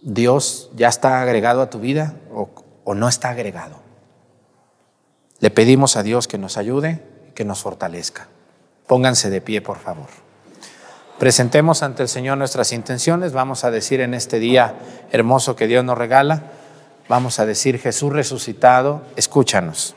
¿Dios 0.05 0.71
ya 0.77 0.89
está 0.89 1.23
agregado 1.23 1.63
a 1.63 1.71
tu 1.71 1.81
vida 1.81 2.15
o, 2.31 2.95
no 2.95 3.09
está 3.09 3.31
agregado? 3.31 3.77
Le 5.41 5.51
pedimos 5.51 5.97
a 5.97 6.03
Dios 6.03 6.29
que 6.29 6.37
nos 6.37 6.59
ayude, 6.59 7.03
que 7.35 7.47
nos 7.47 7.63
fortalezca. 7.63 8.29
Pónganse 8.87 9.31
de 9.31 9.41
pie, 9.41 9.63
por 9.63 9.79
favor. 9.79 10.09
Presentemos 11.19 11.83
ante 11.83 12.03
el 12.03 12.11
Señor 12.11 12.37
nuestras 12.37 12.73
intenciones. 12.73 13.33
Vamos 13.33 13.65
a 13.65 13.71
decir 13.71 14.03
en 14.03 14.13
este 14.13 14.39
día 14.39 14.75
hermoso 15.11 15.57
que 15.57 15.67
Dios 15.67 15.83
nos 15.85 15.97
regala, 15.97 16.43
vamos 17.09 17.39
a 17.39 17.47
decir 17.47 17.79
Jesús 17.79 18.13
resucitado, 18.13 19.03
escúchanos. 19.17 19.97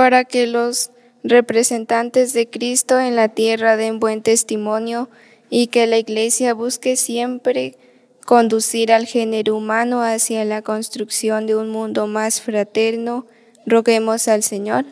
Para 0.00 0.24
que 0.24 0.46
los 0.46 0.92
representantes 1.24 2.32
de 2.32 2.48
Cristo 2.48 2.98
en 2.98 3.16
la 3.16 3.28
tierra 3.28 3.76
den 3.76 4.00
buen 4.00 4.22
testimonio 4.22 5.10
y 5.50 5.66
que 5.66 5.86
la 5.86 5.98
Iglesia 5.98 6.54
busque 6.54 6.96
siempre 6.96 7.76
conducir 8.24 8.94
al 8.94 9.04
género 9.04 9.54
humano 9.54 10.02
hacia 10.02 10.42
la 10.46 10.62
construcción 10.62 11.46
de 11.46 11.54
un 11.54 11.68
mundo 11.68 12.06
más 12.06 12.40
fraterno, 12.40 13.26
roguemos 13.66 14.26
al 14.26 14.42
Señor. 14.42 14.86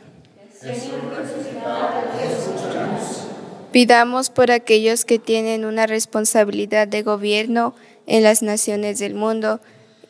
Pidamos 3.73 4.29
por 4.29 4.51
aquellos 4.51 5.07
que 5.07 5.19
tienen 5.19 5.65
una 5.65 5.87
responsabilidad 5.87 6.87
de 6.87 7.03
gobierno 7.03 7.75
en 8.07 8.25
las 8.25 8.43
naciones 8.43 8.99
del 8.99 9.15
mundo 9.15 9.61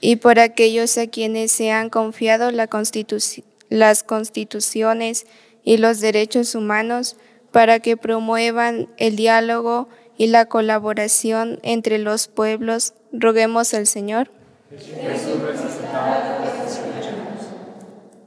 y 0.00 0.16
por 0.16 0.40
aquellos 0.40 0.98
a 0.98 1.06
quienes 1.06 1.52
se 1.52 1.70
han 1.70 1.88
confiado 1.88 2.50
la 2.50 2.66
constitución 2.66 3.47
las 3.68 4.02
constituciones 4.02 5.26
y 5.62 5.76
los 5.76 6.00
derechos 6.00 6.54
humanos 6.54 7.16
para 7.52 7.80
que 7.80 7.96
promuevan 7.96 8.88
el 8.96 9.16
diálogo 9.16 9.88
y 10.16 10.26
la 10.28 10.46
colaboración 10.46 11.60
entre 11.62 11.98
los 11.98 12.28
pueblos. 12.28 12.94
Roguemos 13.12 13.72
al 13.74 13.86
Señor. 13.86 14.30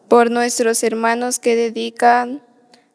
Por 0.08 0.32
nuestros 0.32 0.84
hermanos 0.84 1.40
que 1.40 1.56
dedican 1.56 2.42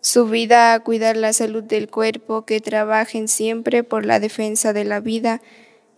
su 0.00 0.26
vida 0.26 0.72
a 0.72 0.80
cuidar 0.80 1.16
la 1.16 1.32
salud 1.32 1.64
del 1.64 1.88
cuerpo, 1.88 2.44
que 2.44 2.60
trabajen 2.60 3.28
siempre 3.28 3.82
por 3.82 4.06
la 4.06 4.20
defensa 4.20 4.72
de 4.72 4.84
la 4.84 5.00
vida 5.00 5.42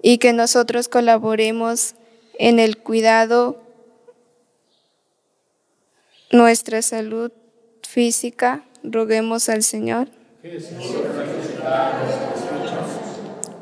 y 0.01 0.19
que 0.19 0.33
nosotros 0.33 0.89
colaboremos 0.89 1.95
en 2.39 2.59
el 2.59 2.79
cuidado 2.79 3.63
nuestra 6.31 6.83
salud 6.83 7.33
física, 7.83 8.65
roguemos 8.83 9.49
al 9.49 9.63
Señor. 9.63 10.09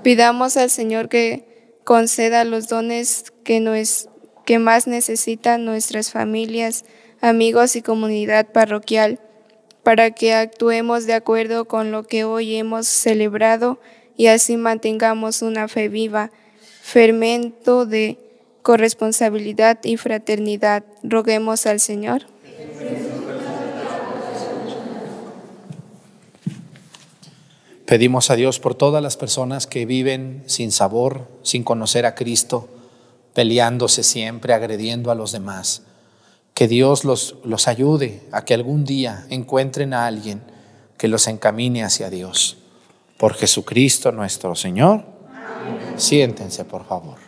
Pidamos 0.03 0.57
al 0.57 0.71
Señor 0.71 1.09
que 1.09 1.79
conceda 1.85 2.45
los 2.45 2.69
dones 2.69 3.33
que, 3.45 3.61
nos, 3.61 4.09
que 4.45 4.59
más 4.59 4.87
necesitan 4.87 5.65
nuestras 5.65 6.11
familias, 6.11 6.85
amigos 7.21 7.77
y 7.77 7.83
comunidad 7.83 8.53
parroquial, 8.53 9.21
para 9.83 10.11
que 10.11 10.35
actuemos 10.35 11.07
de 11.07 11.15
acuerdo 11.15 11.67
con 11.67 11.93
lo 11.93 12.03
que 12.05 12.25
hoy 12.25 12.57
hemos 12.57 12.89
celebrado 12.89 13.79
y 14.17 14.27
así 14.27 14.57
mantengamos 14.57 15.43
una 15.43 15.69
fe 15.69 15.89
viva, 15.89 16.33
fermento 16.83 17.87
de 17.87 18.19
corresponsabilidad 18.63 19.79
y 19.85 19.97
fraternidad. 19.97 20.85
Roguemos 21.05 21.67
al 21.67 21.79
Señor. 21.79 22.27
Pedimos 27.87 28.31
a 28.31 28.37
Dios 28.37 28.59
por 28.59 28.75
todas 28.75 29.01
las 29.01 29.17
personas 29.17 29.69
que 29.69 29.87
viven 29.87 30.43
sin 30.47 30.73
sabor, 30.73 31.29
sin 31.43 31.63
conocer 31.63 32.05
a 32.05 32.17
Cristo, 32.17 32.69
peleándose 33.33 34.03
siempre, 34.03 34.55
agrediendo 34.55 35.13
a 35.13 35.15
los 35.15 35.31
demás. 35.31 35.83
Que 36.53 36.67
Dios 36.67 37.05
los, 37.05 37.37
los 37.45 37.69
ayude 37.69 38.23
a 38.33 38.45
que 38.45 38.55
algún 38.55 38.85
día 38.85 39.25
encuentren 39.31 39.95
a 39.95 40.07
alguien 40.07 40.43
que 40.99 41.07
los 41.07 41.29
encamine 41.29 41.85
hacia 41.85 42.11
Dios. 42.11 42.57
Por 43.19 43.35
Jesucristo 43.35 44.11
nuestro 44.11 44.57
Señor. 44.57 45.05
Siéntense, 45.97 46.65
por 46.65 46.87
favor. 46.87 47.19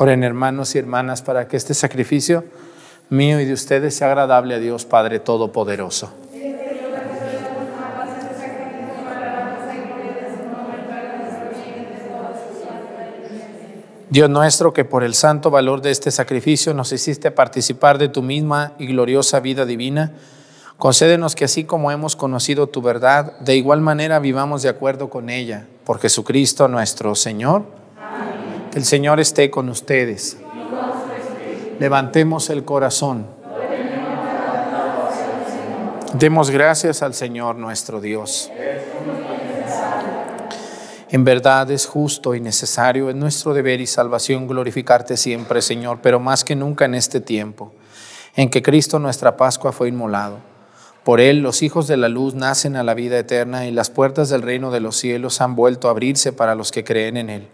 Oren 0.00 0.22
hermanos 0.22 0.76
y 0.76 0.78
hermanas 0.78 1.22
para 1.22 1.48
que 1.48 1.56
este 1.56 1.74
sacrificio 1.74 2.44
mío 3.10 3.40
y 3.40 3.44
de 3.44 3.52
ustedes 3.52 3.96
sea 3.96 4.06
agradable 4.06 4.54
a 4.54 4.60
Dios 4.60 4.84
Padre 4.84 5.18
Todopoderoso. 5.18 6.12
Dios 14.08 14.30
nuestro, 14.30 14.72
que 14.72 14.84
por 14.84 15.02
el 15.02 15.14
santo 15.14 15.50
valor 15.50 15.82
de 15.82 15.90
este 15.90 16.12
sacrificio 16.12 16.72
nos 16.74 16.92
hiciste 16.92 17.32
participar 17.32 17.98
de 17.98 18.08
tu 18.08 18.22
misma 18.22 18.74
y 18.78 18.86
gloriosa 18.86 19.40
vida 19.40 19.66
divina, 19.66 20.12
concédenos 20.76 21.34
que 21.34 21.44
así 21.44 21.64
como 21.64 21.90
hemos 21.90 22.14
conocido 22.14 22.68
tu 22.68 22.82
verdad, 22.82 23.36
de 23.40 23.56
igual 23.56 23.80
manera 23.80 24.20
vivamos 24.20 24.62
de 24.62 24.68
acuerdo 24.68 25.10
con 25.10 25.28
ella. 25.28 25.66
Por 25.84 25.98
Jesucristo 25.98 26.68
nuestro 26.68 27.16
Señor. 27.16 27.87
El 28.78 28.84
Señor 28.84 29.18
esté 29.18 29.50
con 29.50 29.68
ustedes. 29.70 30.36
Levantemos 31.80 32.48
el 32.48 32.64
corazón. 32.64 33.26
Demos 36.12 36.50
gracias 36.50 37.02
al 37.02 37.12
Señor 37.12 37.56
nuestro 37.56 38.00
Dios. 38.00 38.52
En 41.10 41.24
verdad 41.24 41.68
es 41.72 41.86
justo 41.86 42.36
y 42.36 42.40
necesario, 42.40 43.10
es 43.10 43.16
nuestro 43.16 43.52
deber 43.52 43.80
y 43.80 43.88
salvación 43.88 44.46
glorificarte 44.46 45.16
siempre, 45.16 45.60
Señor, 45.60 45.98
pero 46.00 46.20
más 46.20 46.44
que 46.44 46.54
nunca 46.54 46.84
en 46.84 46.94
este 46.94 47.20
tiempo, 47.20 47.72
en 48.36 48.48
que 48.48 48.62
Cristo 48.62 49.00
nuestra 49.00 49.36
Pascua 49.36 49.72
fue 49.72 49.88
inmolado. 49.88 50.38
Por 51.02 51.20
él 51.20 51.40
los 51.40 51.64
hijos 51.64 51.88
de 51.88 51.96
la 51.96 52.08
luz 52.08 52.36
nacen 52.36 52.76
a 52.76 52.84
la 52.84 52.94
vida 52.94 53.18
eterna 53.18 53.66
y 53.66 53.72
las 53.72 53.90
puertas 53.90 54.28
del 54.28 54.42
reino 54.42 54.70
de 54.70 54.78
los 54.78 54.96
cielos 54.96 55.40
han 55.40 55.56
vuelto 55.56 55.88
a 55.88 55.90
abrirse 55.90 56.32
para 56.32 56.54
los 56.54 56.70
que 56.70 56.84
creen 56.84 57.16
en 57.16 57.28
él, 57.28 57.48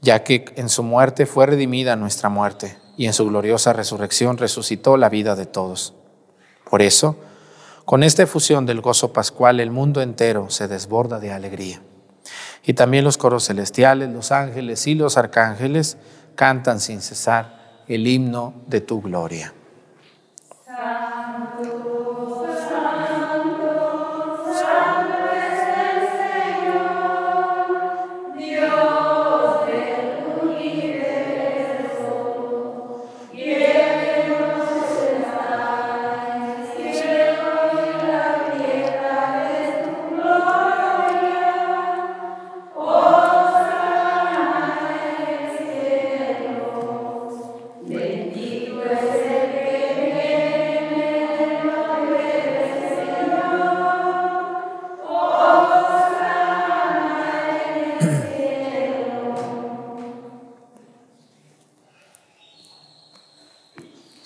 ya 0.00 0.22
que 0.24 0.44
en 0.56 0.68
su 0.68 0.82
muerte 0.82 1.26
fue 1.26 1.46
redimida 1.46 1.96
nuestra 1.96 2.28
muerte 2.28 2.78
y 2.96 3.06
en 3.06 3.12
su 3.12 3.26
gloriosa 3.26 3.72
resurrección 3.72 4.38
resucitó 4.38 4.96
la 4.96 5.08
vida 5.08 5.36
de 5.36 5.46
todos. 5.46 5.94
Por 6.68 6.82
eso, 6.82 7.16
con 7.84 8.02
esta 8.02 8.22
efusión 8.22 8.66
del 8.66 8.80
gozo 8.80 9.12
pascual, 9.12 9.60
el 9.60 9.70
mundo 9.70 10.02
entero 10.02 10.50
se 10.50 10.68
desborda 10.68 11.20
de 11.20 11.32
alegría. 11.32 11.80
Y 12.64 12.74
también 12.74 13.04
los 13.04 13.16
coros 13.16 13.46
celestiales, 13.46 14.08
los 14.08 14.32
ángeles 14.32 14.86
y 14.88 14.94
los 14.94 15.16
arcángeles 15.16 15.96
cantan 16.34 16.80
sin 16.80 17.00
cesar 17.00 17.82
el 17.86 18.06
himno 18.06 18.54
de 18.66 18.80
tu 18.80 19.00
gloria. 19.00 19.52
Santo 20.64 22.15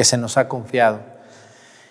que 0.00 0.04
se 0.06 0.16
nos 0.16 0.38
ha 0.38 0.48
confiado. 0.48 1.00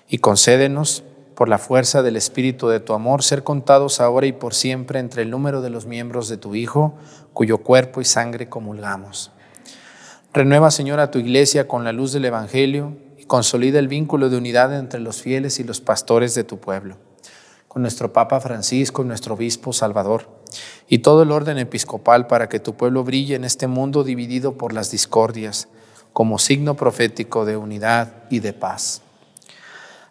Y 0.07 0.17
concédenos, 0.17 1.03
por 1.35 1.47
la 1.47 1.59
fuerza 1.59 2.01
del 2.01 2.15
Espíritu 2.15 2.67
de 2.67 2.79
tu 2.79 2.93
amor, 2.93 3.21
ser 3.21 3.43
contados 3.43 4.01
ahora 4.01 4.25
y 4.25 4.31
por 4.31 4.55
siempre 4.55 4.97
entre 4.97 5.21
el 5.21 5.29
número 5.29 5.61
de 5.61 5.69
los 5.69 5.85
miembros 5.85 6.27
de 6.27 6.37
tu 6.37 6.55
Hijo, 6.55 6.95
cuyo 7.33 7.59
cuerpo 7.59 8.01
y 8.01 8.05
sangre 8.05 8.49
comulgamos. 8.49 9.31
Renueva, 10.33 10.71
Señor, 10.71 10.99
a 10.99 11.11
tu 11.11 11.19
iglesia 11.19 11.67
con 11.67 11.83
la 11.83 11.93
luz 11.93 12.11
del 12.11 12.25
Evangelio 12.25 12.97
y 13.19 13.25
consolida 13.25 13.77
el 13.77 13.87
vínculo 13.87 14.31
de 14.31 14.37
unidad 14.37 14.75
entre 14.75 15.01
los 15.01 15.21
fieles 15.21 15.59
y 15.59 15.63
los 15.63 15.79
pastores 15.79 16.33
de 16.33 16.43
tu 16.43 16.57
pueblo. 16.57 16.95
Con 17.67 17.83
nuestro 17.83 18.11
Papa 18.11 18.39
Francisco, 18.39 19.03
nuestro 19.03 19.35
Obispo 19.35 19.71
Salvador, 19.71 20.41
y 20.87 20.97
todo 20.97 21.21
el 21.21 21.31
orden 21.31 21.59
episcopal 21.59 22.25
para 22.25 22.49
que 22.49 22.59
tu 22.59 22.73
pueblo 22.73 23.03
brille 23.03 23.35
en 23.35 23.43
este 23.43 23.67
mundo 23.67 24.03
dividido 24.03 24.57
por 24.57 24.73
las 24.73 24.89
discordias 24.89 25.67
como 26.19 26.37
signo 26.37 26.75
profético 26.75 27.45
de 27.45 27.55
unidad 27.55 28.11
y 28.29 28.41
de 28.41 28.51
paz. 28.51 29.03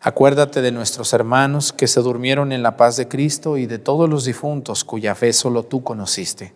Acuérdate 0.01 0.63
de 0.63 0.73
nuestros 0.73 1.13
hermanos 1.13 1.75
que 1.75 1.87
se 1.87 2.01
durmieron 2.01 2.51
en 2.51 2.63
la 2.63 2.79
paz 2.79 2.97
de 2.97 3.09
Cristo 3.09 3.59
y 3.59 3.67
de 3.67 3.79
todos 3.79 4.09
los 4.09 4.25
difuntos 4.25 4.85
cuya 4.85 5.15
fe 5.15 5.35
solo 5.35 5.65
tú 5.65 5.85
conociste. 5.85 6.55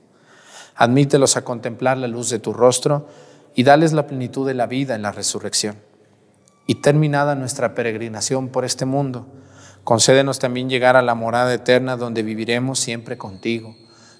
Admítelos 0.74 1.36
a 1.36 1.44
contemplar 1.44 1.98
la 1.98 2.08
luz 2.08 2.30
de 2.30 2.38
tu 2.38 2.54
rostro 2.54 3.06
y 3.54 3.64
dales 3.64 3.92
la 3.92 4.06
plenitud 4.06 4.46
de 4.46 4.54
la 4.54 4.66
vida 4.66 4.94
en 4.94 5.02
la 5.02 5.12
resurrección. 5.12 5.76
Y 6.66 6.76
terminada 6.76 7.34
nuestra 7.34 7.74
peregrinación 7.74 8.48
por 8.48 8.64
este 8.64 8.86
mundo, 8.86 9.26
concédenos 9.84 10.38
también 10.38 10.70
llegar 10.70 10.96
a 10.96 11.02
la 11.02 11.14
morada 11.14 11.52
eterna 11.52 11.98
donde 11.98 12.22
viviremos 12.22 12.80
siempre 12.80 13.18
contigo 13.18 13.76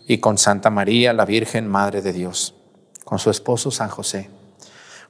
y 0.06 0.18
con 0.18 0.36
Santa 0.36 0.68
María, 0.68 1.14
la 1.14 1.24
Virgen 1.24 1.68
Madre 1.68 2.02
de 2.02 2.12
Dios, 2.12 2.54
con 3.06 3.18
su 3.18 3.30
esposo 3.30 3.70
San 3.70 3.88
José 3.88 4.41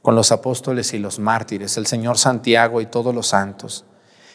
con 0.02 0.16
los 0.16 0.32
apóstoles 0.32 0.92
y 0.92 0.98
los 0.98 1.20
mártires, 1.20 1.76
el 1.76 1.86
Señor 1.86 2.18
Santiago 2.18 2.80
y 2.80 2.86
todos 2.86 3.14
los 3.14 3.28
santos. 3.28 3.84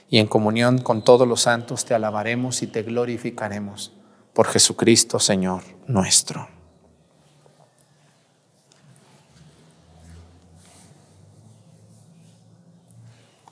Y 0.09 0.19
en 0.19 0.27
comunión 0.27 0.79
con 0.79 1.03
todos 1.03 1.27
los 1.27 1.41
santos 1.41 1.83
te 1.83 1.93
alabaremos 1.93 2.63
y 2.63 2.67
te 2.67 2.83
glorificaremos 2.83 3.91
por 4.33 4.47
Jesucristo, 4.47 5.19
Señor 5.19 5.63
nuestro. 5.87 6.47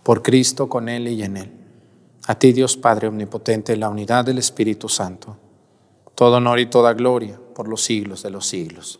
Por 0.04 0.22
Cristo, 0.22 0.70
con 0.70 0.88
Él 0.88 1.08
y 1.08 1.24
en 1.24 1.38
Él. 1.38 1.52
A 2.28 2.36
ti, 2.36 2.54
Dios 2.54 2.78
Padre 2.78 3.08
Omnipotente, 3.08 3.76
la 3.76 3.90
unidad 3.90 4.24
del 4.24 4.38
Espíritu 4.38 4.88
Santo. 4.88 5.36
Todo 6.14 6.38
honor 6.38 6.60
y 6.60 6.68
toda 6.68 6.94
gloria 6.94 7.40
por 7.56 7.68
los 7.68 7.84
siglos 7.84 8.24
de 8.24 8.30
los 8.30 8.46
siglos. 8.46 9.00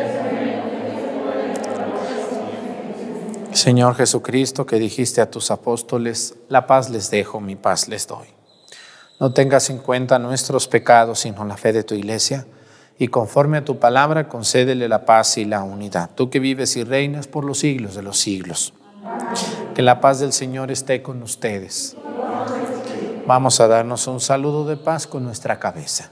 Señor 3.53 3.95
Jesucristo, 3.95 4.65
que 4.65 4.77
dijiste 4.77 5.19
a 5.19 5.29
tus 5.29 5.51
apóstoles, 5.51 6.35
la 6.47 6.67
paz 6.67 6.89
les 6.89 7.11
dejo, 7.11 7.41
mi 7.41 7.55
paz 7.55 7.87
les 7.87 8.07
doy. 8.07 8.27
No 9.19 9.33
tengas 9.33 9.69
en 9.69 9.77
cuenta 9.77 10.19
nuestros 10.19 10.67
pecados, 10.67 11.19
sino 11.19 11.43
la 11.45 11.57
fe 11.57 11.73
de 11.73 11.83
tu 11.83 11.93
iglesia, 11.93 12.47
y 12.97 13.09
conforme 13.09 13.57
a 13.57 13.65
tu 13.65 13.77
palabra, 13.77 14.29
concédele 14.29 14.87
la 14.87 15.05
paz 15.05 15.37
y 15.37 15.45
la 15.45 15.63
unidad. 15.63 16.11
Tú 16.15 16.29
que 16.29 16.39
vives 16.39 16.77
y 16.77 16.83
reinas 16.83 17.27
por 17.27 17.43
los 17.43 17.59
siglos 17.59 17.95
de 17.95 18.03
los 18.03 18.17
siglos. 18.19 18.73
Que 19.75 19.81
la 19.81 19.99
paz 19.99 20.19
del 20.19 20.33
Señor 20.33 20.71
esté 20.71 21.01
con 21.01 21.21
ustedes. 21.21 21.95
Vamos 23.27 23.59
a 23.59 23.67
darnos 23.67 24.07
un 24.07 24.19
saludo 24.19 24.65
de 24.65 24.77
paz 24.77 25.07
con 25.07 25.23
nuestra 25.23 25.59
cabeza. 25.59 26.11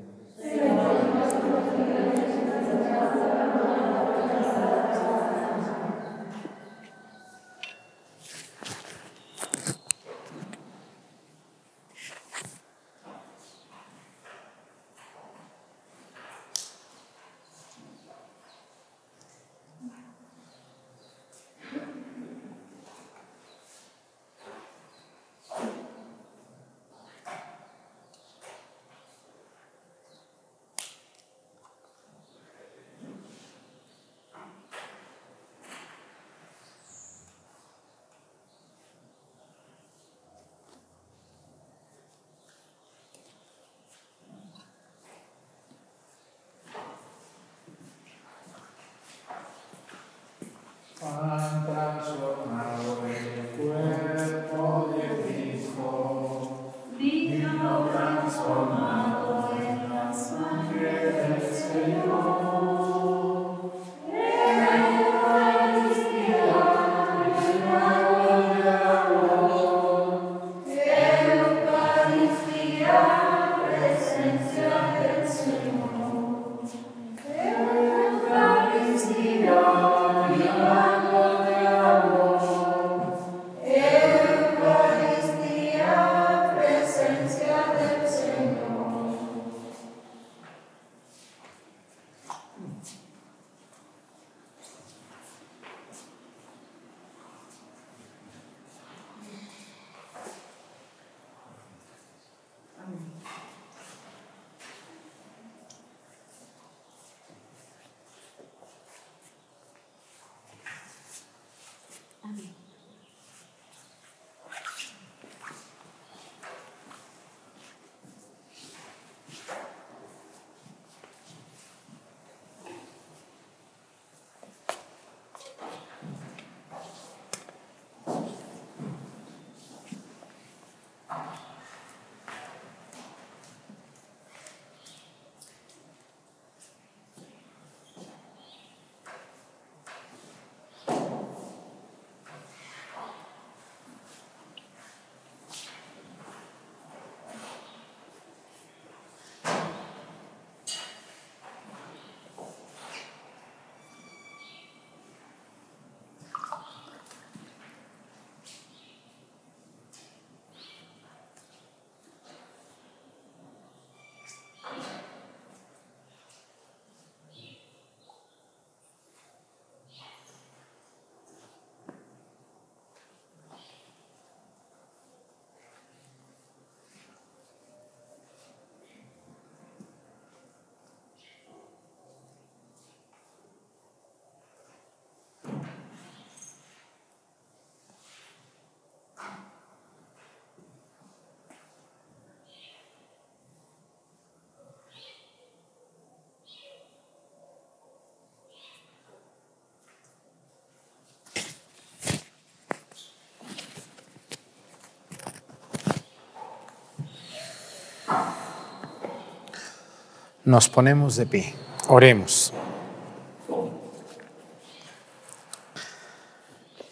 Nos 210.51 210.67
ponemos 210.67 211.15
de 211.15 211.25
pie. 211.25 211.55
Oremos. 211.87 212.51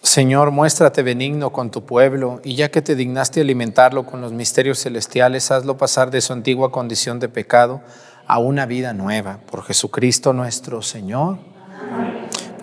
Señor, 0.01 0.51
muéstrate 0.51 1.03
benigno 1.03 1.51
con 1.51 1.69
tu 1.69 1.85
pueblo 1.85 2.39
y 2.45 2.55
ya 2.55 2.71
que 2.71 2.81
te 2.81 2.95
dignaste 2.95 3.41
alimentarlo 3.41 4.05
con 4.05 4.21
los 4.21 4.31
misterios 4.31 4.79
celestiales, 4.79 5.51
hazlo 5.51 5.75
pasar 5.75 6.09
de 6.09 6.21
su 6.21 6.31
antigua 6.31 6.71
condición 6.71 7.19
de 7.19 7.27
pecado 7.27 7.81
a 8.27 8.39
una 8.39 8.65
vida 8.65 8.93
nueva. 8.93 9.39
Por 9.51 9.65
Jesucristo 9.65 10.31
nuestro 10.31 10.81
Señor. 10.81 11.39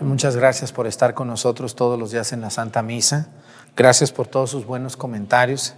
Muchas 0.00 0.34
gracias 0.34 0.72
por 0.72 0.86
estar 0.86 1.12
con 1.12 1.28
nosotros 1.28 1.74
todos 1.74 1.98
los 1.98 2.10
días 2.10 2.32
en 2.32 2.40
la 2.40 2.48
Santa 2.48 2.80
Misa. 2.80 3.28
Gracias 3.76 4.12
por 4.12 4.28
todos 4.28 4.48
sus 4.48 4.64
buenos 4.64 4.96
comentarios. 4.96 5.74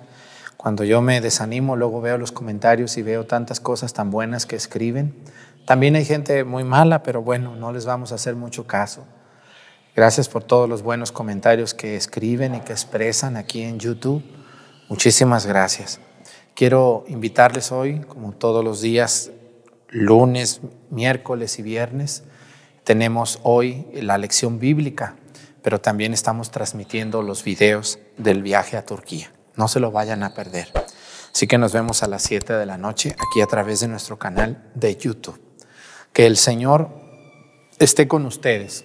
Cuando 0.58 0.82
yo 0.82 1.00
me 1.00 1.20
desanimo, 1.20 1.76
luego 1.76 2.00
veo 2.00 2.18
los 2.18 2.32
comentarios 2.32 2.98
y 2.98 3.02
veo 3.02 3.24
tantas 3.26 3.60
cosas 3.60 3.92
tan 3.92 4.10
buenas 4.10 4.44
que 4.44 4.56
escriben. 4.56 5.14
También 5.64 5.94
hay 5.94 6.04
gente 6.04 6.42
muy 6.42 6.64
mala, 6.64 7.04
pero 7.04 7.22
bueno, 7.22 7.54
no 7.54 7.72
les 7.72 7.86
vamos 7.86 8.10
a 8.10 8.16
hacer 8.16 8.34
mucho 8.34 8.66
caso. 8.66 9.06
Gracias 9.94 10.28
por 10.28 10.42
todos 10.42 10.68
los 10.68 10.82
buenos 10.82 11.12
comentarios 11.12 11.74
que 11.74 11.94
escriben 11.94 12.56
y 12.56 12.60
que 12.60 12.72
expresan 12.72 13.36
aquí 13.36 13.62
en 13.62 13.78
YouTube. 13.78 14.24
Muchísimas 14.88 15.46
gracias. 15.46 16.00
Quiero 16.56 17.04
invitarles 17.06 17.70
hoy, 17.70 18.00
como 18.00 18.32
todos 18.32 18.64
los 18.64 18.80
días, 18.80 19.30
lunes, 19.90 20.60
miércoles 20.90 21.60
y 21.60 21.62
viernes, 21.62 22.24
tenemos 22.82 23.38
hoy 23.44 23.86
la 23.92 24.18
lección 24.18 24.58
bíblica, 24.58 25.14
pero 25.62 25.80
también 25.80 26.12
estamos 26.14 26.50
transmitiendo 26.50 27.22
los 27.22 27.44
videos 27.44 28.00
del 28.16 28.42
viaje 28.42 28.76
a 28.76 28.84
Turquía. 28.84 29.30
No 29.58 29.68
se 29.68 29.80
lo 29.80 29.90
vayan 29.90 30.22
a 30.22 30.32
perder. 30.32 30.72
Así 31.34 31.46
que 31.46 31.58
nos 31.58 31.72
vemos 31.72 32.02
a 32.02 32.08
las 32.08 32.22
7 32.22 32.54
de 32.54 32.64
la 32.64 32.78
noche 32.78 33.14
aquí 33.28 33.42
a 33.42 33.46
través 33.46 33.80
de 33.80 33.88
nuestro 33.88 34.18
canal 34.18 34.62
de 34.74 34.96
YouTube. 34.96 35.38
Que 36.12 36.26
el 36.26 36.36
Señor 36.36 36.88
esté 37.78 38.08
con 38.08 38.24
ustedes. 38.24 38.84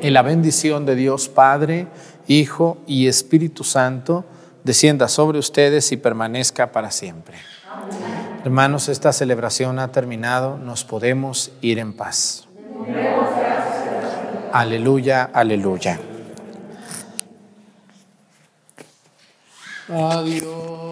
Y 0.00 0.10
la 0.10 0.22
bendición 0.22 0.86
de 0.86 0.94
Dios 0.94 1.28
Padre, 1.28 1.88
Hijo 2.26 2.78
y 2.86 3.08
Espíritu 3.08 3.64
Santo 3.64 4.24
descienda 4.64 5.08
sobre 5.08 5.38
ustedes 5.38 5.92
y 5.92 5.96
permanezca 5.96 6.72
para 6.72 6.90
siempre. 6.90 7.36
Hermanos, 8.44 8.88
esta 8.88 9.12
celebración 9.12 9.78
ha 9.78 9.92
terminado. 9.92 10.58
Nos 10.58 10.84
podemos 10.84 11.50
ir 11.60 11.78
en 11.78 11.92
paz. 11.92 12.46
Aleluya, 14.52 15.24
aleluya. 15.32 15.98
Adiós. 19.88 20.87